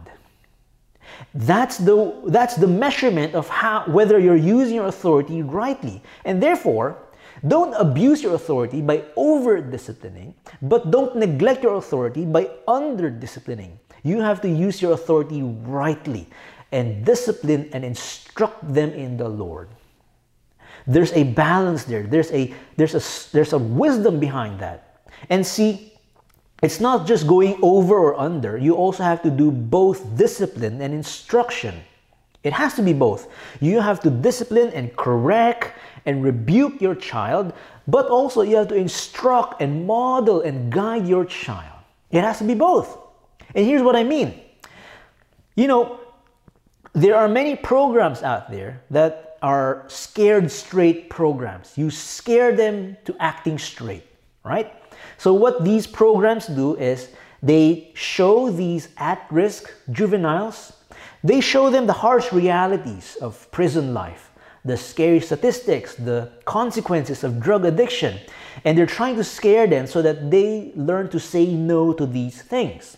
That's 1.34 1.78
the, 1.78 2.20
that's 2.26 2.56
the 2.56 2.66
measurement 2.66 3.34
of 3.34 3.48
how, 3.48 3.84
whether 3.86 4.18
you're 4.18 4.36
using 4.36 4.76
your 4.76 4.86
authority 4.86 5.42
rightly. 5.42 6.02
And 6.24 6.42
therefore, 6.42 6.98
don't 7.46 7.74
abuse 7.74 8.22
your 8.22 8.34
authority 8.34 8.82
by 8.82 9.04
over 9.16 9.60
disciplining, 9.60 10.34
but 10.62 10.90
don't 10.90 11.16
neglect 11.16 11.62
your 11.62 11.76
authority 11.76 12.24
by 12.24 12.50
under 12.66 13.10
disciplining. 13.10 13.78
You 14.02 14.20
have 14.20 14.40
to 14.42 14.48
use 14.48 14.80
your 14.82 14.92
authority 14.92 15.42
rightly 15.42 16.26
and 16.72 17.04
discipline 17.04 17.70
and 17.72 17.84
instruct 17.84 18.62
them 18.72 18.90
in 18.90 19.16
the 19.16 19.28
Lord. 19.28 19.68
There's 20.86 21.12
a 21.12 21.24
balance 21.24 21.84
there. 21.84 22.04
There's 22.04 22.32
a 22.32 22.54
there's 22.76 22.94
a 22.94 23.02
there's 23.32 23.52
a 23.52 23.58
wisdom 23.58 24.18
behind 24.18 24.58
that. 24.60 25.04
And 25.28 25.46
see, 25.46 25.92
it's 26.62 26.80
not 26.80 27.06
just 27.06 27.26
going 27.26 27.58
over 27.62 27.94
or 27.94 28.18
under. 28.18 28.56
You 28.56 28.74
also 28.74 29.02
have 29.02 29.22
to 29.22 29.30
do 29.30 29.50
both 29.50 30.16
discipline 30.16 30.80
and 30.80 30.94
instruction. 30.94 31.74
It 32.42 32.52
has 32.52 32.74
to 32.74 32.82
be 32.82 32.92
both. 32.92 33.28
You 33.60 33.80
have 33.80 34.00
to 34.00 34.10
discipline 34.10 34.70
and 34.70 34.94
correct 34.96 35.74
and 36.08 36.24
rebuke 36.24 36.80
your 36.80 36.94
child, 36.94 37.52
but 37.86 38.06
also 38.08 38.40
you 38.40 38.56
have 38.56 38.68
to 38.68 38.74
instruct 38.74 39.60
and 39.60 39.86
model 39.86 40.40
and 40.40 40.72
guide 40.72 41.06
your 41.06 41.26
child. 41.26 41.84
It 42.10 42.22
has 42.22 42.38
to 42.38 42.44
be 42.44 42.54
both. 42.54 42.96
And 43.54 43.66
here's 43.66 43.82
what 43.82 43.94
I 43.94 44.04
mean. 44.04 44.40
You 45.54 45.68
know, 45.68 46.00
there 46.94 47.14
are 47.14 47.28
many 47.28 47.56
programs 47.56 48.22
out 48.22 48.50
there 48.50 48.80
that 48.90 49.36
are 49.42 49.84
scared 49.88 50.50
straight 50.50 51.10
programs. 51.10 51.76
You 51.76 51.90
scare 51.90 52.56
them 52.56 52.96
to 53.04 53.14
acting 53.20 53.58
straight, 53.58 54.06
right? 54.44 54.72
So, 55.18 55.34
what 55.34 55.62
these 55.62 55.86
programs 55.86 56.46
do 56.46 56.74
is 56.76 57.10
they 57.42 57.90
show 57.94 58.50
these 58.50 58.88
at 58.96 59.26
risk 59.30 59.70
juveniles, 59.92 60.72
they 61.22 61.42
show 61.42 61.68
them 61.68 61.86
the 61.86 61.92
harsh 61.92 62.32
realities 62.32 63.16
of 63.20 63.50
prison 63.50 63.92
life 63.92 64.27
the 64.64 64.76
scary 64.76 65.20
statistics, 65.20 65.94
the 65.94 66.30
consequences 66.44 67.24
of 67.24 67.40
drug 67.40 67.64
addiction. 67.64 68.18
And 68.64 68.76
they're 68.76 68.86
trying 68.86 69.16
to 69.16 69.24
scare 69.24 69.66
them 69.66 69.86
so 69.86 70.02
that 70.02 70.30
they 70.30 70.72
learn 70.74 71.08
to 71.10 71.20
say 71.20 71.46
no 71.46 71.92
to 71.92 72.06
these 72.06 72.42
things. 72.42 72.96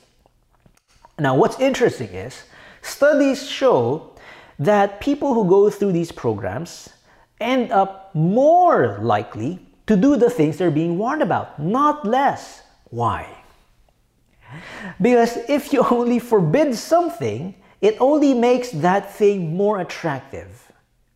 Now, 1.18 1.36
what's 1.36 1.60
interesting 1.60 2.08
is 2.08 2.44
studies 2.82 3.48
show 3.48 4.16
that 4.58 5.00
people 5.00 5.34
who 5.34 5.48
go 5.48 5.70
through 5.70 5.92
these 5.92 6.12
programs 6.12 6.88
end 7.40 7.72
up 7.72 8.14
more 8.14 8.98
likely 9.00 9.58
to 9.86 9.96
do 9.96 10.16
the 10.16 10.30
things 10.30 10.56
they're 10.56 10.70
being 10.70 10.98
warned 10.98 11.22
about, 11.22 11.60
not 11.60 12.06
less. 12.06 12.62
Why? 12.90 13.26
Because 15.00 15.38
if 15.48 15.72
you 15.72 15.84
only 15.90 16.18
forbid 16.18 16.74
something, 16.74 17.54
it 17.80 17.96
only 18.00 18.34
makes 18.34 18.70
that 18.70 19.12
thing 19.14 19.56
more 19.56 19.80
attractive. 19.80 20.69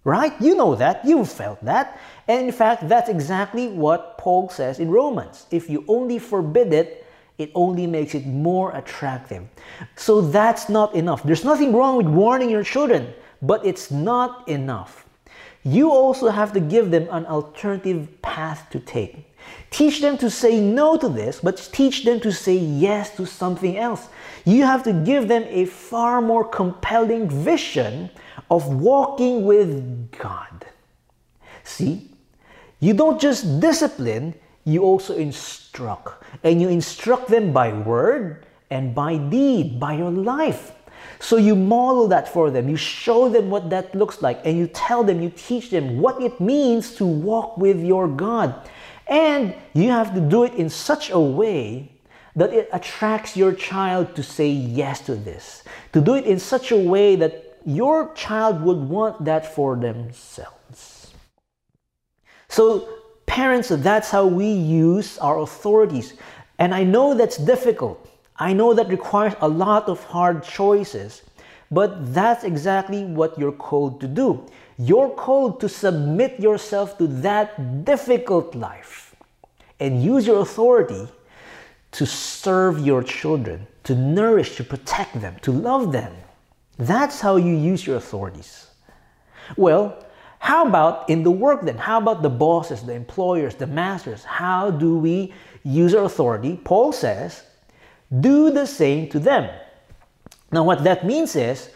Right? 0.05 0.39
You 0.41 0.55
know 0.55 0.75
that. 0.75 1.05
You've 1.05 1.31
felt 1.31 1.65
that. 1.65 1.99
And 2.29 2.47
in 2.47 2.53
fact, 2.53 2.89
that's 2.89 3.09
exactly 3.09 3.69
what 3.69 4.19
Paul 4.19 4.51
says 4.51 4.79
in 4.79 4.91
Romans. 4.91 5.47
If 5.51 5.71
you 5.71 5.85
only 5.89 6.19
forbid 6.19 6.73
it, 6.73 7.07
it 7.39 7.51
only 7.55 7.87
makes 7.87 8.15
it 8.15 8.27
more 8.27 8.77
attractive. 8.77 9.43
So 9.97 10.21
that's 10.21 10.69
not 10.69 10.95
enough. 10.95 11.23
There's 11.23 11.45
nothing 11.45 11.73
wrong 11.73 11.97
with 11.97 12.07
warning 12.07 12.51
your 12.51 12.63
children, 12.63 13.13
but 13.43 13.65
it's 13.65 13.91
not 13.91 14.47
enough. 14.49 15.07
You 15.65 15.91
also 15.91 16.29
have 16.29 16.53
to 16.53 16.61
give 16.61 16.91
them 16.91 17.09
an 17.11 17.25
alternative 17.27 18.21
path 18.21 18.69
to 18.71 18.79
take. 18.79 19.35
Teach 19.71 20.01
them 20.01 20.17
to 20.19 20.31
say 20.31 20.61
no 20.61 20.97
to 20.97 21.09
this, 21.09 21.41
but 21.43 21.69
teach 21.73 22.05
them 22.05 22.21
to 22.21 22.33
say 22.33 22.55
yes 22.55 23.17
to 23.17 23.27
something 23.27 23.77
else. 23.77 24.09
You 24.45 24.65
have 24.65 24.83
to 24.85 24.93
give 24.93 25.27
them 25.27 25.45
a 25.49 25.65
far 25.65 26.21
more 26.21 26.45
compelling 26.45 27.29
vision 27.29 28.11
of 28.51 28.75
walking 28.75 29.45
with 29.45 30.11
God. 30.13 30.67
See, 31.63 32.11
you 32.81 32.95
don't 32.95 33.21
just 33.21 33.61
discipline, 33.61 34.35
you 34.65 34.83
also 34.83 35.15
instruct. 35.15 36.23
And 36.43 36.61
you 36.61 36.69
instruct 36.69 37.29
them 37.29 37.53
by 37.53 37.73
word 37.73 38.47
and 38.71 38.95
by 38.95 39.17
deed, 39.17 39.79
by 39.79 39.95
your 39.95 40.11
life. 40.11 40.73
So 41.21 41.37
you 41.37 41.55
model 41.57 42.09
that 42.09 42.29
for 42.29 42.51
them. 42.51 42.69
You 42.69 42.77
show 42.77 43.29
them 43.29 43.49
what 43.51 43.71
that 43.71 43.95
looks 43.95 44.21
like. 44.21 44.45
And 44.45 44.59
you 44.59 44.67
tell 44.67 45.05
them, 45.05 45.23
you 45.23 45.31
teach 45.31 45.71
them 45.71 45.99
what 46.01 46.21
it 46.23 46.41
means 46.41 46.95
to 46.97 47.05
walk 47.05 47.57
with 47.57 47.81
your 47.81 48.09
God. 48.09 48.69
And 49.07 49.55
you 49.75 49.91
have 49.91 50.15
to 50.15 50.21
do 50.21 50.45
it 50.45 50.55
in 50.55 50.69
such 50.69 51.11
a 51.11 51.21
way 51.21 51.93
that 52.37 52.53
it 52.53 52.69
attracts 52.73 53.37
your 53.37 53.53
child 53.53 54.17
to 54.17 54.23
say 54.23 54.49
yes 54.49 55.01
to 55.03 55.15
this. 55.15 55.63
To 55.93 56.01
do 56.01 56.15
it 56.15 56.27
in 56.27 56.39
such 56.39 56.73
a 56.73 56.77
way 56.77 57.17
that 57.17 57.44
your 57.65 58.13
child 58.15 58.63
would 58.63 58.79
want 58.79 59.25
that 59.25 59.55
for 59.55 59.77
themselves. 59.77 61.13
So, 62.49 62.89
parents, 63.27 63.69
that's 63.69 64.11
how 64.11 64.27
we 64.27 64.47
use 64.47 65.19
our 65.19 65.41
authorities. 65.41 66.15
And 66.59 66.75
I 66.75 66.85
know 66.85 67.15
that's 67.15 67.37
difficult. 67.37 68.09
I 68.37 68.53
know 68.53 68.75
that 68.75 68.89
requires 68.89 69.35
a 69.41 69.49
lot 69.49 69.89
of 69.89 70.05
hard 70.05 70.43
choices, 70.43 71.23
but 71.71 72.15
that's 72.15 72.45
exactly 72.45 73.05
what 73.05 73.39
you're 73.39 73.53
called 73.53 74.01
to 74.01 74.09
do. 74.09 74.47
You're 74.79 75.11
called 75.11 75.61
to 75.61 75.69
submit 75.69 76.39
yourself 76.41 76.99
to 76.99 77.07
that 77.23 77.85
difficult 77.85 78.55
life 78.55 79.15
and 79.81 80.03
use 80.03 80.27
your 80.27 80.41
authority 80.41 81.09
to 81.93 82.07
serve 82.07 82.85
your 82.85 83.03
children, 83.03 83.67
to 83.85 83.95
nourish, 83.95 84.57
to 84.57 84.65
protect 84.65 85.21
them, 85.21 85.37
to 85.43 85.53
love 85.53 85.93
them. 85.93 86.13
That's 86.79 87.21
how 87.21 87.37
you 87.37 87.55
use 87.55 87.87
your 87.87 87.97
authorities. 87.97 88.69
Well, 89.57 90.05
how 90.39 90.67
about 90.67 91.09
in 91.09 91.23
the 91.23 91.31
work 91.31 91.63
then? 91.63 91.79
How 91.79 91.99
about 91.99 92.23
the 92.23 92.31
bosses, 92.31 92.83
the 92.83 92.93
employers, 92.93 93.55
the 93.55 93.67
masters? 93.67 94.25
How 94.25 94.71
do 94.71 94.99
we 94.99 95.33
use 95.63 95.95
our 95.95 96.05
authority? 96.05 96.61
Paul 96.65 96.93
says, 96.93 97.45
do 98.21 98.51
the 98.51 98.67
same 98.67 99.09
to 99.11 99.19
them. 99.19 99.51
Now, 100.53 100.65
what 100.65 100.85
that 100.85 101.07
means 101.07 101.35
is 101.35 101.71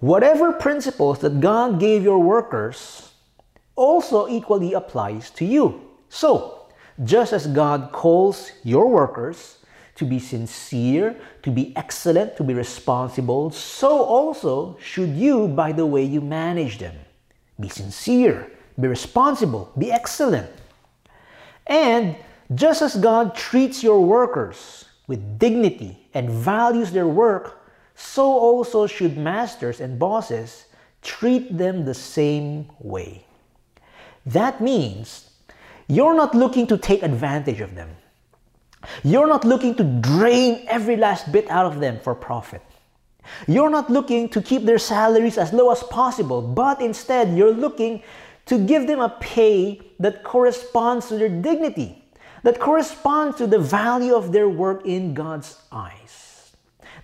whatever 0.00 0.52
principles 0.52 1.20
that 1.20 1.40
God 1.40 1.80
gave 1.80 2.02
your 2.02 2.18
workers 2.18 3.10
also 3.74 4.28
equally 4.28 4.72
applies 4.74 5.30
to 5.30 5.44
you. 5.44 5.80
So, 6.08 6.66
just 7.04 7.32
as 7.32 7.46
God 7.46 7.90
calls 7.92 8.52
your 8.64 8.88
workers 8.88 9.57
to 9.98 10.04
be 10.04 10.20
sincere, 10.20 11.16
to 11.42 11.50
be 11.50 11.76
excellent, 11.76 12.36
to 12.36 12.44
be 12.44 12.54
responsible, 12.54 13.50
so 13.50 14.04
also 14.04 14.78
should 14.80 15.10
you 15.10 15.48
by 15.48 15.72
the 15.72 15.84
way 15.84 16.04
you 16.04 16.20
manage 16.20 16.78
them. 16.78 16.94
Be 17.58 17.68
sincere, 17.68 18.50
be 18.78 18.86
responsible, 18.86 19.72
be 19.76 19.90
excellent. 19.90 20.48
And 21.66 22.14
just 22.54 22.80
as 22.80 22.94
God 22.96 23.34
treats 23.34 23.82
your 23.82 24.00
workers 24.00 24.84
with 25.08 25.38
dignity 25.38 26.08
and 26.14 26.30
values 26.30 26.92
their 26.92 27.08
work, 27.08 27.60
so 27.96 28.24
also 28.24 28.86
should 28.86 29.18
masters 29.18 29.80
and 29.80 29.98
bosses 29.98 30.66
treat 31.02 31.58
them 31.58 31.84
the 31.84 31.94
same 31.94 32.70
way. 32.78 33.24
That 34.24 34.60
means 34.60 35.30
you're 35.88 36.14
not 36.14 36.36
looking 36.36 36.68
to 36.68 36.78
take 36.78 37.02
advantage 37.02 37.60
of 37.60 37.74
them. 37.74 37.90
You're 39.02 39.26
not 39.26 39.44
looking 39.44 39.74
to 39.76 39.84
drain 39.84 40.64
every 40.68 40.96
last 40.96 41.32
bit 41.32 41.48
out 41.50 41.66
of 41.66 41.80
them 41.80 41.98
for 42.00 42.14
profit. 42.14 42.62
You're 43.46 43.70
not 43.70 43.90
looking 43.90 44.28
to 44.30 44.40
keep 44.40 44.64
their 44.64 44.78
salaries 44.78 45.36
as 45.36 45.52
low 45.52 45.70
as 45.70 45.82
possible, 45.82 46.40
but 46.40 46.80
instead 46.80 47.36
you're 47.36 47.52
looking 47.52 48.02
to 48.46 48.58
give 48.58 48.86
them 48.86 49.00
a 49.00 49.10
pay 49.20 49.80
that 49.98 50.24
corresponds 50.24 51.08
to 51.08 51.18
their 51.18 51.28
dignity 51.28 51.98
that 52.42 52.60
corresponds 52.60 53.36
to 53.38 53.46
the 53.46 53.58
value 53.58 54.14
of 54.14 54.32
their 54.32 54.48
work 54.48 54.86
in 54.86 55.14
God's 55.14 55.60
eyes. 55.72 56.52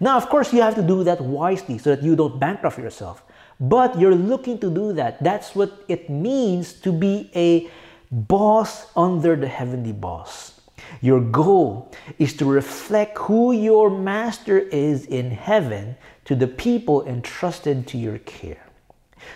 Now, 0.00 0.16
of 0.16 0.28
course, 0.28 0.52
you 0.52 0.62
have 0.62 0.74
to 0.76 0.82
do 0.82 1.04
that 1.04 1.20
wisely 1.20 1.78
so 1.78 1.94
that 1.94 2.02
you 2.02 2.16
don't 2.16 2.38
bankrupt 2.38 2.78
yourself. 2.78 3.22
But 3.60 3.98
you're 3.98 4.14
looking 4.14 4.58
to 4.58 4.70
do 4.70 4.92
that. 4.94 5.22
That's 5.22 5.54
what 5.54 5.84
it 5.88 6.10
means 6.10 6.72
to 6.80 6.92
be 6.92 7.30
a 7.34 7.70
boss 8.10 8.86
under 8.96 9.36
the 9.36 9.46
heavenly 9.46 9.92
boss. 9.92 10.53
Your 11.00 11.20
goal 11.20 11.92
is 12.18 12.36
to 12.38 12.44
reflect 12.44 13.18
who 13.18 13.52
your 13.52 13.90
master 13.90 14.58
is 14.58 15.06
in 15.06 15.30
heaven 15.30 15.96
to 16.24 16.34
the 16.34 16.46
people 16.46 17.06
entrusted 17.06 17.86
to 17.88 17.98
your 17.98 18.18
care. 18.18 18.64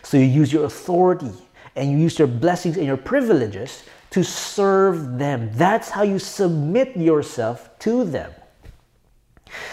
So 0.02 0.16
you 0.16 0.24
use 0.24 0.52
your 0.52 0.64
authority 0.64 1.32
and 1.76 1.90
you 1.90 1.98
use 1.98 2.18
your 2.18 2.28
blessings 2.28 2.76
and 2.76 2.86
your 2.86 2.96
privileges 2.96 3.84
to 4.10 4.24
serve 4.24 5.18
them. 5.18 5.50
That's 5.54 5.90
how 5.90 6.02
you 6.02 6.18
submit 6.18 6.96
yourself 6.96 7.78
to 7.80 8.04
them. 8.04 8.32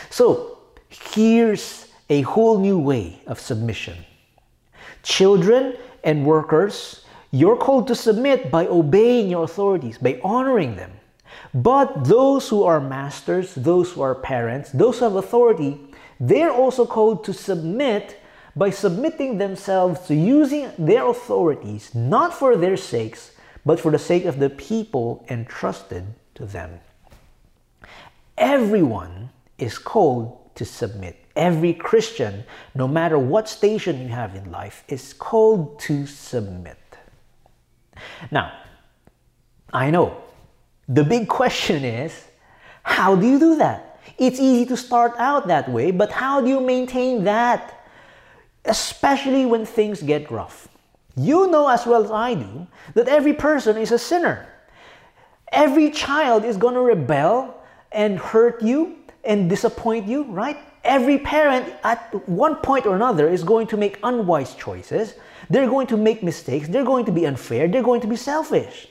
So, 0.09 0.59
here's 0.89 1.87
a 2.09 2.21
whole 2.21 2.59
new 2.59 2.79
way 2.79 3.21
of 3.27 3.39
submission. 3.39 3.97
Children 5.03 5.75
and 6.03 6.25
workers, 6.25 7.05
you're 7.31 7.57
called 7.57 7.87
to 7.87 7.95
submit 7.95 8.51
by 8.51 8.67
obeying 8.67 9.29
your 9.29 9.43
authorities, 9.43 9.97
by 9.97 10.19
honoring 10.23 10.75
them. 10.75 10.91
But 11.55 12.03
those 12.03 12.49
who 12.49 12.63
are 12.63 12.81
masters, 12.81 13.55
those 13.55 13.93
who 13.93 14.01
are 14.01 14.13
parents, 14.13 14.71
those 14.71 14.99
who 14.99 15.05
have 15.05 15.15
authority, 15.15 15.79
they're 16.19 16.51
also 16.51 16.85
called 16.85 17.23
to 17.23 17.33
submit 17.33 18.19
by 18.57 18.69
submitting 18.69 19.37
themselves 19.37 20.01
to 20.07 20.15
using 20.15 20.69
their 20.77 21.07
authorities 21.07 21.95
not 21.95 22.33
for 22.33 22.57
their 22.57 22.75
sakes, 22.75 23.31
but 23.65 23.79
for 23.79 23.89
the 23.89 23.97
sake 23.97 24.25
of 24.25 24.37
the 24.37 24.49
people 24.49 25.25
entrusted 25.29 26.03
to 26.35 26.45
them. 26.45 26.81
Everyone 28.37 29.29
is 29.57 29.77
called 29.77 30.53
to 30.55 30.65
submit. 30.65 31.23
Every 31.37 31.73
Christian, 31.73 32.43
no 32.75 32.85
matter 32.85 33.17
what 33.17 33.47
station 33.47 34.01
you 34.01 34.09
have 34.09 34.35
in 34.35 34.51
life, 34.51 34.83
is 34.89 35.13
called 35.13 35.79
to 35.81 36.05
submit. 36.05 36.77
Now, 38.29 38.51
I 39.71 39.89
know 39.89 40.24
the 40.87 41.03
big 41.03 41.27
question 41.27 41.83
is 41.83 42.25
how 42.83 43.15
do 43.15 43.27
you 43.27 43.39
do 43.39 43.55
that? 43.57 43.99
It's 44.17 44.39
easy 44.39 44.65
to 44.67 44.77
start 44.77 45.13
out 45.17 45.47
that 45.47 45.69
way, 45.69 45.91
but 45.91 46.11
how 46.11 46.39
do 46.39 46.47
you 46.47 46.59
maintain 46.59 47.23
that? 47.23 47.83
Especially 48.63 49.45
when 49.45 49.65
things 49.65 50.01
get 50.01 50.29
rough. 50.29 50.67
You 51.17 51.47
know 51.49 51.67
as 51.67 51.85
well 51.85 52.03
as 52.03 52.11
I 52.11 52.35
do 52.35 52.67
that 52.93 53.07
every 53.07 53.33
person 53.33 53.77
is 53.77 53.91
a 53.91 53.99
sinner. 53.99 54.47
Every 55.51 55.89
child 55.91 56.43
is 56.43 56.57
going 56.57 56.75
to 56.75 56.81
rebel 56.81 57.63
and 57.91 58.19
hurt 58.19 58.61
you 58.61 58.97
and 59.23 59.49
disappoint 59.49 60.05
you, 60.05 60.23
right? 60.25 60.57
Every 60.83 61.17
parent 61.17 61.73
at 61.83 62.13
one 62.29 62.57
point 62.57 62.85
or 62.85 62.95
another 62.95 63.27
is 63.27 63.43
going 63.43 63.67
to 63.67 63.77
make 63.77 63.97
unwise 64.03 64.53
choices. 64.53 65.15
They're 65.49 65.67
going 65.67 65.87
to 65.87 65.97
make 65.97 66.21
mistakes. 66.21 66.67
They're 66.67 66.85
going 66.85 67.05
to 67.05 67.11
be 67.11 67.25
unfair. 67.25 67.67
They're 67.67 67.81
going 67.81 68.01
to 68.01 68.07
be 68.07 68.15
selfish. 68.15 68.87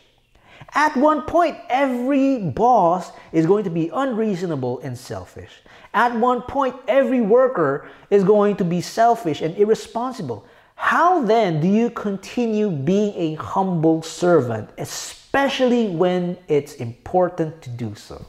At 0.73 0.97
one 0.97 1.23
point, 1.23 1.57
every 1.69 2.39
boss 2.39 3.13
is 3.33 3.47
going 3.47 3.65
to 3.65 3.71
be 3.71 3.91
unreasonable 3.93 4.81
and 4.81 4.99
selfish. 4.99 5.51
At 5.93 6.17
one 6.17 6.43
point, 6.43 6.75
every 6.89 7.21
worker 7.21 7.89
is 8.11 8.25
going 8.25 8.57
to 8.57 8.65
be 8.65 8.81
selfish 8.81 9.41
and 9.43 9.57
irresponsible. 9.57 10.47
How 10.75 11.23
then 11.23 11.61
do 11.61 11.69
you 11.69 11.91
continue 11.91 12.71
being 12.71 13.15
a 13.17 13.35
humble 13.41 14.03
servant, 14.03 14.71
especially 14.79 15.89
when 15.89 16.37
it's 16.49 16.75
important 16.75 17.63
to 17.63 17.71
do 17.71 17.95
so? 17.95 18.27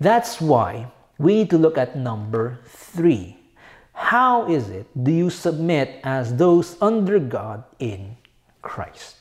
That's 0.00 0.40
why 0.40 0.90
we 1.18 1.34
need 1.34 1.50
to 1.50 1.58
look 1.58 1.78
at 1.78 1.96
number 1.96 2.58
three. 2.64 3.38
How 3.92 4.46
is 4.50 4.70
it 4.70 4.86
do 5.04 5.12
you 5.12 5.30
submit 5.30 6.00
as 6.02 6.34
those 6.36 6.76
under 6.82 7.20
God 7.20 7.62
in 7.78 8.16
Christ? 8.60 9.16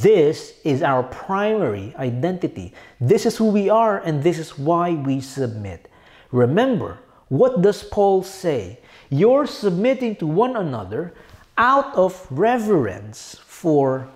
This 0.00 0.54
is 0.62 0.82
our 0.82 1.02
primary 1.02 1.94
identity. 1.96 2.74
This 3.00 3.24
is 3.24 3.36
who 3.36 3.46
we 3.46 3.70
are, 3.70 3.98
and 3.98 4.22
this 4.22 4.38
is 4.38 4.58
why 4.58 4.92
we 4.92 5.20
submit. 5.20 5.90
Remember, 6.32 6.98
what 7.28 7.62
does 7.62 7.82
Paul 7.82 8.22
say? 8.22 8.80
You're 9.08 9.46
submitting 9.46 10.16
to 10.16 10.26
one 10.26 10.56
another 10.56 11.14
out 11.56 11.94
of 11.94 12.26
reverence 12.30 13.36
for 13.46 14.08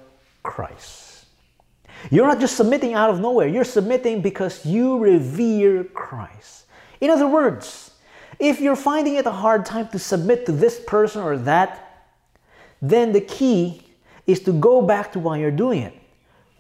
Christ. 0.42 1.24
You're 2.10 2.26
not 2.26 2.40
just 2.40 2.56
submitting 2.56 2.94
out 2.94 3.10
of 3.10 3.20
nowhere, 3.20 3.46
you're 3.46 3.64
submitting 3.64 4.20
because 4.22 4.64
you 4.64 4.98
revere 4.98 5.84
Christ. 5.84 6.66
In 7.00 7.10
other 7.10 7.26
words, 7.26 7.92
if 8.38 8.60
you're 8.60 8.76
finding 8.76 9.16
it 9.16 9.26
a 9.26 9.30
hard 9.30 9.66
time 9.66 9.88
to 9.88 9.98
submit 9.98 10.46
to 10.46 10.52
this 10.52 10.80
person 10.86 11.22
or 11.22 11.36
that, 11.38 12.06
then 12.80 13.12
the 13.12 13.20
key 13.20 13.82
is 14.32 14.40
to 14.40 14.52
go 14.52 14.82
back 14.82 15.12
to 15.12 15.18
why 15.18 15.38
you're 15.38 15.50
doing 15.50 15.82
it. 15.82 15.94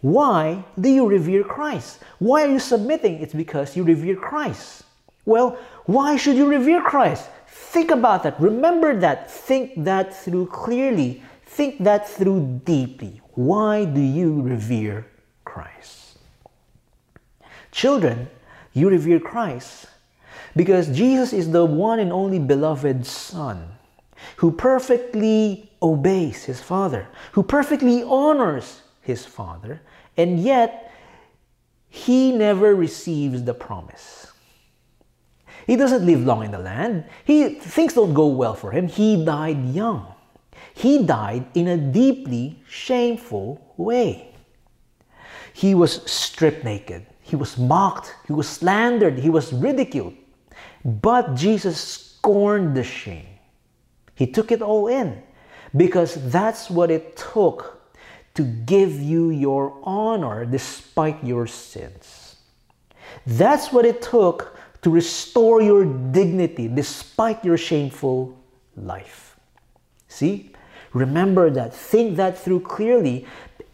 Why 0.00 0.64
do 0.80 0.88
you 0.88 1.06
revere 1.06 1.44
Christ? 1.44 2.00
Why 2.18 2.44
are 2.44 2.50
you 2.50 2.58
submitting? 2.58 3.20
It's 3.20 3.34
because 3.34 3.76
you 3.76 3.84
revere 3.84 4.16
Christ. 4.16 4.84
Well, 5.26 5.58
why 5.84 6.16
should 6.16 6.36
you 6.36 6.48
revere 6.48 6.80
Christ? 6.80 7.28
Think 7.46 7.90
about 7.90 8.22
that. 8.22 8.40
Remember 8.40 8.98
that. 8.98 9.30
Think 9.30 9.84
that 9.84 10.14
through 10.14 10.46
clearly. 10.46 11.22
Think 11.44 11.84
that 11.84 12.08
through 12.08 12.62
deeply. 12.64 13.20
Why 13.34 13.84
do 13.84 14.00
you 14.00 14.40
revere 14.40 15.06
Christ? 15.44 16.18
Children, 17.70 18.28
you 18.72 18.88
revere 18.88 19.20
Christ 19.20 19.86
because 20.56 20.88
Jesus 20.88 21.32
is 21.32 21.50
the 21.50 21.64
one 21.64 22.00
and 22.00 22.12
only 22.12 22.38
beloved 22.38 23.06
Son 23.06 23.68
who 24.36 24.52
perfectly 24.52 25.70
obeys 25.82 26.44
his 26.44 26.60
Father, 26.60 27.08
who 27.32 27.42
perfectly 27.42 28.02
honors 28.02 28.82
his 29.00 29.24
Father, 29.24 29.80
and 30.16 30.40
yet 30.40 30.92
he 31.88 32.32
never 32.32 32.74
receives 32.74 33.42
the 33.44 33.54
promise. 33.54 34.26
He 35.66 35.76
doesn't 35.76 36.04
live 36.04 36.24
long 36.24 36.44
in 36.44 36.50
the 36.50 36.58
land. 36.58 37.04
He 37.24 37.54
things 37.54 37.94
don't 37.94 38.14
go 38.14 38.26
well 38.26 38.54
for 38.54 38.70
him. 38.70 38.88
He 38.88 39.24
died 39.24 39.64
young. 39.66 40.14
He 40.74 41.04
died 41.04 41.46
in 41.54 41.68
a 41.68 41.76
deeply 41.76 42.62
shameful 42.68 43.74
way. 43.76 44.34
He 45.52 45.74
was 45.74 46.02
stripped 46.10 46.64
naked. 46.64 47.06
He 47.20 47.36
was 47.36 47.58
mocked. 47.58 48.14
He 48.26 48.32
was 48.32 48.48
slandered. 48.48 49.18
He 49.18 49.30
was 49.30 49.52
ridiculed. 49.52 50.14
But 50.84 51.34
Jesus 51.34 51.78
scorned 51.80 52.76
the 52.76 52.84
shame. 52.84 53.29
He 54.20 54.26
took 54.26 54.52
it 54.52 54.60
all 54.60 54.86
in 54.86 55.22
because 55.74 56.16
that's 56.30 56.68
what 56.68 56.90
it 56.90 57.16
took 57.16 57.80
to 58.34 58.42
give 58.42 59.00
you 59.00 59.30
your 59.30 59.80
honor 59.82 60.44
despite 60.44 61.24
your 61.24 61.46
sins. 61.46 62.36
That's 63.26 63.72
what 63.72 63.86
it 63.86 64.02
took 64.02 64.58
to 64.82 64.90
restore 64.90 65.62
your 65.62 65.86
dignity 65.86 66.68
despite 66.68 67.42
your 67.46 67.56
shameful 67.56 68.38
life. 68.76 69.40
See? 70.08 70.52
Remember 70.92 71.48
that. 71.48 71.72
Think 71.72 72.18
that 72.18 72.36
through 72.36 72.60
clearly 72.60 73.26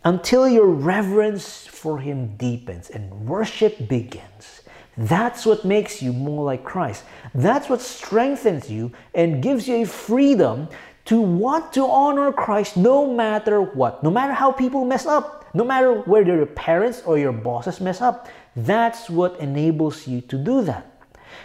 until 0.05 0.49
your 0.49 0.69
reverence 0.69 1.67
for 1.67 1.99
Him 1.99 2.37
deepens 2.37 2.89
and 2.89 3.27
worship 3.27 3.89
begins. 3.89 4.56
That's 4.97 5.45
what 5.45 5.65
makes 5.65 6.01
you 6.01 6.13
more 6.13 6.45
like 6.45 6.65
Christ. 6.65 7.05
That's 7.35 7.69
what 7.69 7.81
strengthens 7.81 8.71
you 8.71 8.93
and 9.15 9.43
gives 9.43 9.69
you 9.69 9.83
a 9.83 9.87
freedom 9.87 10.69
to 11.07 11.21
want 11.21 11.73
to 11.75 11.87
honor 11.87 12.33
Christ 12.33 12.77
no 12.77 13.13
matter 13.13 13.61
what, 13.61 14.03
no 14.03 14.11
matter 14.11 14.33
how 14.33 14.53
people 14.53 14.85
mess 14.85 15.07
up, 15.07 15.45
no 15.55 15.65
matter 15.65 16.01
whether 16.03 16.35
your 16.37 16.47
parents 16.47 17.03
or 17.05 17.19
your 17.19 17.33
bosses 17.33 17.81
mess 17.81 18.01
up. 18.01 18.29
That's 18.57 19.11
what 19.11 19.39
enables 19.39 20.07
you 20.07 20.21
to 20.23 20.39
do 20.39 20.63
that. 20.63 20.87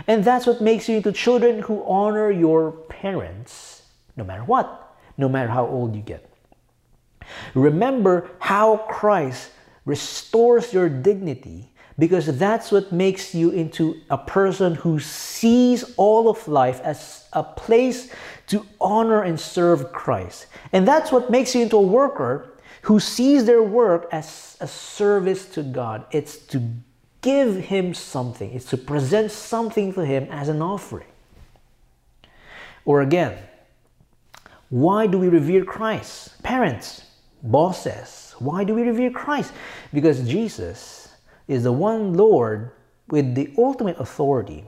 And 0.07 0.23
that's 0.23 0.45
what 0.45 0.61
makes 0.61 0.87
you 0.87 0.97
into 0.97 1.11
children 1.11 1.59
who 1.59 1.83
honor 1.85 2.31
your 2.31 2.71
parents 2.71 3.83
no 4.15 4.23
matter 4.23 4.43
what, 4.43 4.95
no 5.17 5.27
matter 5.29 5.49
how 5.49 5.67
old 5.67 5.95
you 5.95 6.01
get. 6.01 6.27
Remember 7.53 8.29
how 8.39 8.77
Christ 8.77 9.51
restores 9.85 10.73
your 10.73 10.89
dignity 10.89 11.70
because 12.01 12.25
that's 12.39 12.71
what 12.71 12.91
makes 12.91 13.35
you 13.35 13.51
into 13.51 14.01
a 14.09 14.17
person 14.17 14.73
who 14.73 14.99
sees 14.99 15.83
all 15.97 16.29
of 16.29 16.47
life 16.47 16.81
as 16.81 17.27
a 17.31 17.43
place 17.43 18.11
to 18.47 18.65
honor 18.81 19.21
and 19.21 19.39
serve 19.39 19.91
Christ. 19.91 20.47
And 20.73 20.87
that's 20.87 21.11
what 21.11 21.29
makes 21.29 21.53
you 21.53 21.61
into 21.61 21.77
a 21.77 21.81
worker 21.81 22.57
who 22.81 22.99
sees 22.99 23.45
their 23.45 23.61
work 23.61 24.09
as 24.11 24.57
a 24.59 24.65
service 24.65 25.45
to 25.49 25.61
God. 25.61 26.03
It's 26.09 26.39
to 26.47 26.71
give 27.21 27.57
Him 27.57 27.93
something, 27.93 28.51
it's 28.51 28.71
to 28.71 28.77
present 28.77 29.29
something 29.29 29.93
to 29.93 30.03
Him 30.03 30.27
as 30.31 30.49
an 30.49 30.59
offering. 30.59 31.05
Or 32.83 33.01
again, 33.01 33.37
why 34.69 35.05
do 35.05 35.19
we 35.19 35.27
revere 35.27 35.65
Christ? 35.65 36.41
Parents, 36.41 37.03
bosses, 37.43 38.33
why 38.39 38.63
do 38.63 38.73
we 38.73 38.81
revere 38.81 39.11
Christ? 39.11 39.53
Because 39.93 40.27
Jesus 40.27 41.00
is 41.51 41.63
the 41.63 41.71
one 41.71 42.13
Lord 42.13 42.71
with 43.09 43.35
the 43.35 43.53
ultimate 43.57 43.99
authority. 43.99 44.63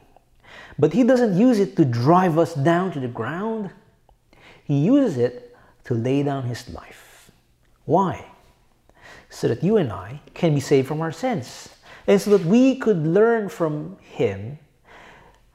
But 0.78 0.92
He 0.92 1.04
doesn't 1.04 1.38
use 1.38 1.60
it 1.60 1.78
to 1.78 1.86
drive 1.86 2.38
us 2.38 2.54
down 2.54 2.92
to 2.92 3.00
the 3.00 3.08
ground, 3.08 3.72
He 4.66 4.80
uses 4.80 5.18
it 5.18 5.56
to 5.86 5.94
lay 5.94 6.24
down 6.24 6.44
His 6.44 6.70
life. 6.70 7.32
Why? 7.86 8.26
So 9.30 9.48
that 9.48 9.64
you 9.64 9.78
and 9.78 9.92
I 9.92 10.20
can 10.34 10.54
be 10.54 10.60
saved 10.60 10.88
from 10.88 11.02
our 11.02 11.12
sins 11.12 11.70
and 12.06 12.20
so 12.22 12.38
that 12.38 12.46
we 12.46 12.76
could 12.76 13.08
learn 13.08 13.48
from 13.48 13.98
Him 14.02 14.60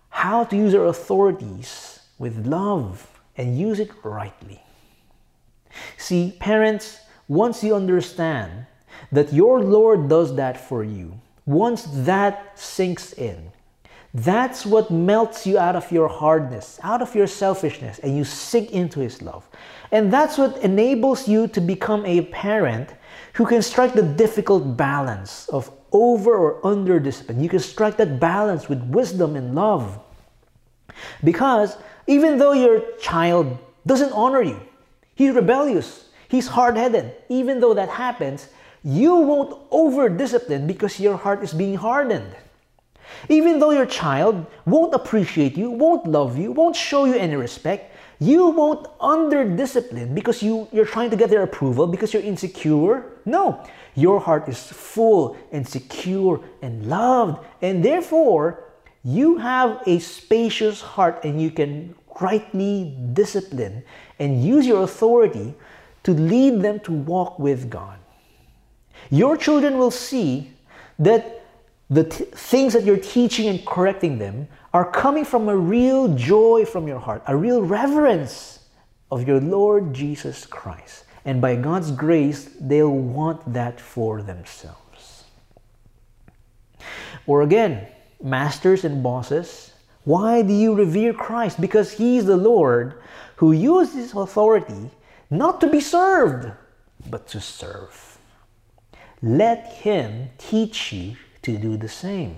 how 0.08 0.44
to 0.44 0.56
use 0.56 0.74
our 0.74 0.86
authorities 0.86 2.00
with 2.18 2.46
love 2.46 3.20
and 3.36 3.58
use 3.58 3.78
it 3.78 3.90
rightly. 4.02 4.62
See, 5.98 6.36
parents, 6.40 7.00
once 7.28 7.62
you 7.62 7.74
understand 7.74 8.66
that 9.12 9.32
your 9.32 9.60
Lord 9.60 10.08
does 10.08 10.36
that 10.36 10.60
for 10.60 10.84
you, 10.84 11.20
once 11.46 11.84
that 11.92 12.58
sinks 12.58 13.12
in, 13.12 13.50
that's 14.14 14.64
what 14.64 14.90
melts 14.90 15.46
you 15.46 15.58
out 15.58 15.76
of 15.76 15.90
your 15.92 16.08
hardness, 16.08 16.78
out 16.82 17.02
of 17.02 17.14
your 17.14 17.26
selfishness, 17.26 17.98
and 17.98 18.16
you 18.16 18.24
sink 18.24 18.70
into 18.72 19.00
His 19.00 19.20
love. 19.22 19.46
And 19.92 20.12
that's 20.12 20.38
what 20.38 20.58
enables 20.58 21.28
you 21.28 21.48
to 21.48 21.60
become 21.60 22.04
a 22.06 22.22
parent 22.26 22.94
who 23.34 23.46
can 23.46 23.62
strike 23.62 23.94
the 23.94 24.02
difficult 24.02 24.76
balance 24.76 25.48
of 25.48 25.70
over 25.92 26.34
or 26.34 26.66
under 26.66 26.98
discipline. 26.98 27.42
You 27.42 27.48
can 27.48 27.60
strike 27.60 27.96
that 27.98 28.18
balance 28.20 28.68
with 28.68 28.82
wisdom 28.82 29.36
and 29.36 29.54
love. 29.54 29.98
Because 31.22 31.76
even 32.06 32.38
though 32.38 32.52
your 32.52 32.82
child 32.98 33.56
doesn't 33.86 34.12
honor 34.12 34.42
you, 34.42 34.60
he's 35.14 35.34
rebellious, 35.34 36.08
he's 36.28 36.48
hard 36.48 36.76
headed, 36.76 37.14
even 37.28 37.60
though 37.60 37.74
that 37.74 37.88
happens, 37.88 38.48
you 38.82 39.14
won't 39.16 39.58
over 39.70 40.08
discipline 40.08 40.66
because 40.66 41.00
your 41.00 41.16
heart 41.16 41.42
is 41.42 41.52
being 41.52 41.76
hardened. 41.76 42.34
Even 43.28 43.58
though 43.58 43.70
your 43.70 43.86
child 43.86 44.46
won't 44.66 44.94
appreciate 44.94 45.56
you, 45.56 45.70
won't 45.70 46.06
love 46.06 46.38
you, 46.38 46.52
won't 46.52 46.76
show 46.76 47.04
you 47.04 47.14
any 47.14 47.36
respect, 47.36 47.94
you 48.20 48.48
won't 48.48 48.86
under 49.00 49.44
discipline 49.44 50.14
because 50.14 50.42
you, 50.42 50.68
you're 50.72 50.86
trying 50.86 51.10
to 51.10 51.16
get 51.16 51.30
their 51.30 51.42
approval 51.42 51.86
because 51.86 52.12
you're 52.12 52.22
insecure. 52.22 53.04
No, 53.24 53.64
your 53.94 54.20
heart 54.20 54.48
is 54.48 54.62
full 54.62 55.36
and 55.52 55.66
secure 55.66 56.40
and 56.62 56.86
loved, 56.86 57.44
and 57.62 57.84
therefore 57.84 58.64
you 59.04 59.38
have 59.38 59.82
a 59.86 59.98
spacious 60.00 60.80
heart 60.80 61.24
and 61.24 61.40
you 61.40 61.50
can 61.50 61.94
rightly 62.20 62.96
discipline 63.12 63.84
and 64.18 64.42
use 64.42 64.66
your 64.66 64.82
authority 64.82 65.54
to 66.02 66.12
lead 66.12 66.60
them 66.62 66.80
to 66.80 66.92
walk 66.92 67.38
with 67.38 67.70
God. 67.70 67.97
Your 69.10 69.36
children 69.36 69.78
will 69.78 69.90
see 69.90 70.52
that 70.98 71.44
the 71.90 72.04
t- 72.04 72.24
things 72.24 72.72
that 72.74 72.84
you're 72.84 72.98
teaching 72.98 73.48
and 73.48 73.64
correcting 73.66 74.18
them 74.18 74.48
are 74.74 74.90
coming 74.90 75.24
from 75.24 75.48
a 75.48 75.56
real 75.56 76.14
joy 76.14 76.64
from 76.64 76.86
your 76.86 76.98
heart, 76.98 77.22
a 77.26 77.36
real 77.36 77.62
reverence 77.62 78.60
of 79.10 79.26
your 79.26 79.40
Lord 79.40 79.94
Jesus 79.94 80.44
Christ. 80.44 81.04
And 81.24 81.40
by 81.40 81.56
God's 81.56 81.90
grace, 81.90 82.50
they'll 82.60 82.90
want 82.90 83.52
that 83.52 83.80
for 83.80 84.22
themselves. 84.22 85.24
Or 87.26 87.42
again, 87.42 87.86
masters 88.22 88.84
and 88.84 89.02
bosses, 89.02 89.72
why 90.04 90.42
do 90.42 90.52
you 90.52 90.74
revere 90.74 91.12
Christ? 91.12 91.60
Because 91.60 91.92
He's 91.92 92.24
the 92.24 92.36
Lord 92.36 92.94
who 93.36 93.52
uses 93.52 93.94
His 93.94 94.14
authority 94.14 94.90
not 95.30 95.60
to 95.60 95.68
be 95.68 95.80
served, 95.80 96.50
but 97.10 97.28
to 97.28 97.40
serve. 97.40 98.17
Let 99.22 99.72
Him 99.72 100.30
teach 100.38 100.92
you 100.92 101.16
to 101.42 101.56
do 101.56 101.76
the 101.76 101.88
same. 101.88 102.36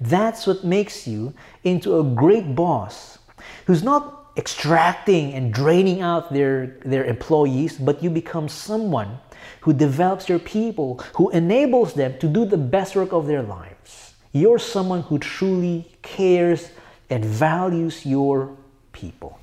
That's 0.00 0.46
what 0.46 0.64
makes 0.64 1.06
you 1.06 1.34
into 1.62 1.98
a 1.98 2.04
great 2.04 2.54
boss 2.54 3.18
who's 3.66 3.82
not 3.82 4.32
extracting 4.36 5.32
and 5.34 5.52
draining 5.52 6.00
out 6.00 6.32
their, 6.32 6.78
their 6.84 7.04
employees, 7.04 7.78
but 7.78 8.02
you 8.02 8.10
become 8.10 8.48
someone 8.48 9.18
who 9.60 9.72
develops 9.72 10.28
your 10.28 10.38
people, 10.38 11.00
who 11.14 11.30
enables 11.30 11.94
them 11.94 12.18
to 12.18 12.26
do 12.26 12.44
the 12.44 12.56
best 12.56 12.96
work 12.96 13.12
of 13.12 13.26
their 13.26 13.42
lives. 13.42 14.14
You're 14.32 14.58
someone 14.58 15.02
who 15.02 15.18
truly 15.18 15.92
cares 16.02 16.70
and 17.08 17.24
values 17.24 18.04
your 18.04 18.56
people. 18.92 19.38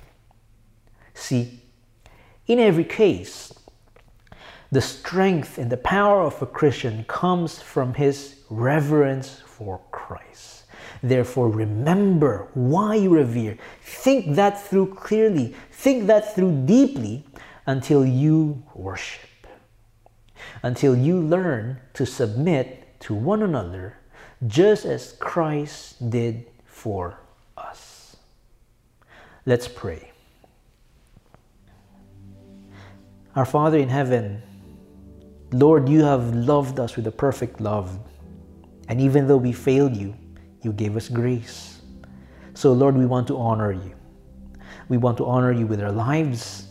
See, 1.14 1.62
in 2.47 2.60
every 2.60 2.84
case, 2.84 3.54
the 4.72 4.82
strength 4.82 5.57
and 5.57 5.69
the 5.69 5.78
power 5.78 6.22
of 6.22 6.41
a 6.41 6.45
Christian 6.45 7.03
comes 7.05 7.61
from 7.61 7.93
his 7.93 8.38
reverence 8.49 9.41
for 9.45 9.82
Christ. 9.91 10.63
Therefore, 11.03 11.49
remember 11.49 12.47
why 12.53 12.95
you 12.95 13.09
revere. 13.09 13.57
Think 13.82 14.36
that 14.36 14.61
through 14.61 14.95
clearly. 14.95 15.55
Think 15.72 16.07
that 16.07 16.36
through 16.36 16.65
deeply 16.65 17.26
until 17.65 18.05
you 18.05 18.63
worship. 18.74 19.30
until 20.63 20.95
you 20.95 21.19
learn 21.19 21.80
to 21.93 22.05
submit 22.05 22.99
to 22.99 23.13
one 23.13 23.43
another 23.43 23.97
just 24.47 24.86
as 24.86 25.13
Christ 25.13 26.09
did 26.09 26.47
for 26.65 27.19
us. 27.57 28.15
Let's 29.45 29.67
pray. 29.67 30.11
Our 33.36 33.45
Father 33.45 33.78
in 33.78 33.89
heaven, 33.89 34.41
Lord, 35.54 35.89
you 35.89 36.04
have 36.04 36.34
loved 36.34 36.80
us 36.80 36.95
with 36.95 37.08
a 37.08 37.12
perfect 37.12 37.60
love. 37.60 37.99
And 38.88 39.02
even 39.02 39.28
though 39.28 39.38
we 39.38 39.52
failed 39.52 39.95
you, 39.95 40.16
you 40.62 40.72
gave 40.72 40.95
us 40.95 41.10
grace. 41.10 41.82
So, 42.54 42.72
Lord, 42.72 42.95
we 42.95 43.06
want 43.06 43.28
to 43.28 43.38
honor 43.38 43.74
you. 43.74 43.93
We 44.88 44.97
want 44.97 45.18
to 45.18 45.26
honor 45.26 45.52
you 45.52 45.68
with 45.68 45.82
our 45.82 45.91
lives, 45.91 46.68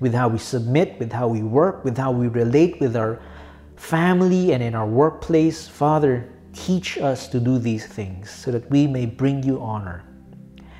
with 0.00 0.12
how 0.12 0.28
we 0.28 0.38
submit, 0.38 0.98
with 0.98 1.12
how 1.12 1.28
we 1.28 1.42
work, 1.42 1.84
with 1.84 1.96
how 1.96 2.12
we 2.12 2.28
relate 2.28 2.80
with 2.80 2.96
our 2.96 3.20
family 3.76 4.52
and 4.52 4.62
in 4.62 4.74
our 4.74 4.86
workplace. 4.86 5.66
Father, 5.66 6.28
teach 6.52 6.98
us 6.98 7.28
to 7.28 7.40
do 7.40 7.58
these 7.58 7.86
things 7.86 8.30
so 8.30 8.50
that 8.50 8.68
we 8.70 8.86
may 8.86 9.06
bring 9.06 9.42
you 9.42 9.60
honor. 9.60 10.04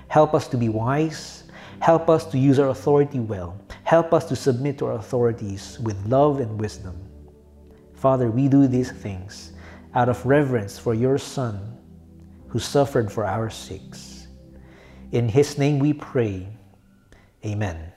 Help 0.08 0.34
us 0.34 0.48
to 0.48 0.56
be 0.56 0.68
wise. 0.68 1.44
Help 1.80 2.10
us 2.10 2.26
to 2.26 2.38
use 2.38 2.58
our 2.58 2.68
authority 2.68 3.20
well. 3.20 3.58
Help 3.84 4.12
us 4.12 4.24
to 4.26 4.36
submit 4.36 4.76
to 4.78 4.86
our 4.86 4.94
authorities 4.94 5.78
with 5.80 5.96
love 6.06 6.40
and 6.40 6.60
wisdom. 6.60 7.07
Father, 7.98 8.30
we 8.30 8.46
do 8.46 8.68
these 8.68 8.92
things 8.92 9.52
out 9.94 10.08
of 10.08 10.24
reverence 10.24 10.78
for 10.78 10.94
your 10.94 11.18
Son 11.18 11.76
who 12.48 12.60
suffered 12.60 13.10
for 13.10 13.24
our 13.24 13.50
sakes. 13.50 14.28
In 15.10 15.28
his 15.28 15.58
name 15.58 15.80
we 15.80 15.92
pray. 15.92 16.48
Amen. 17.44 17.92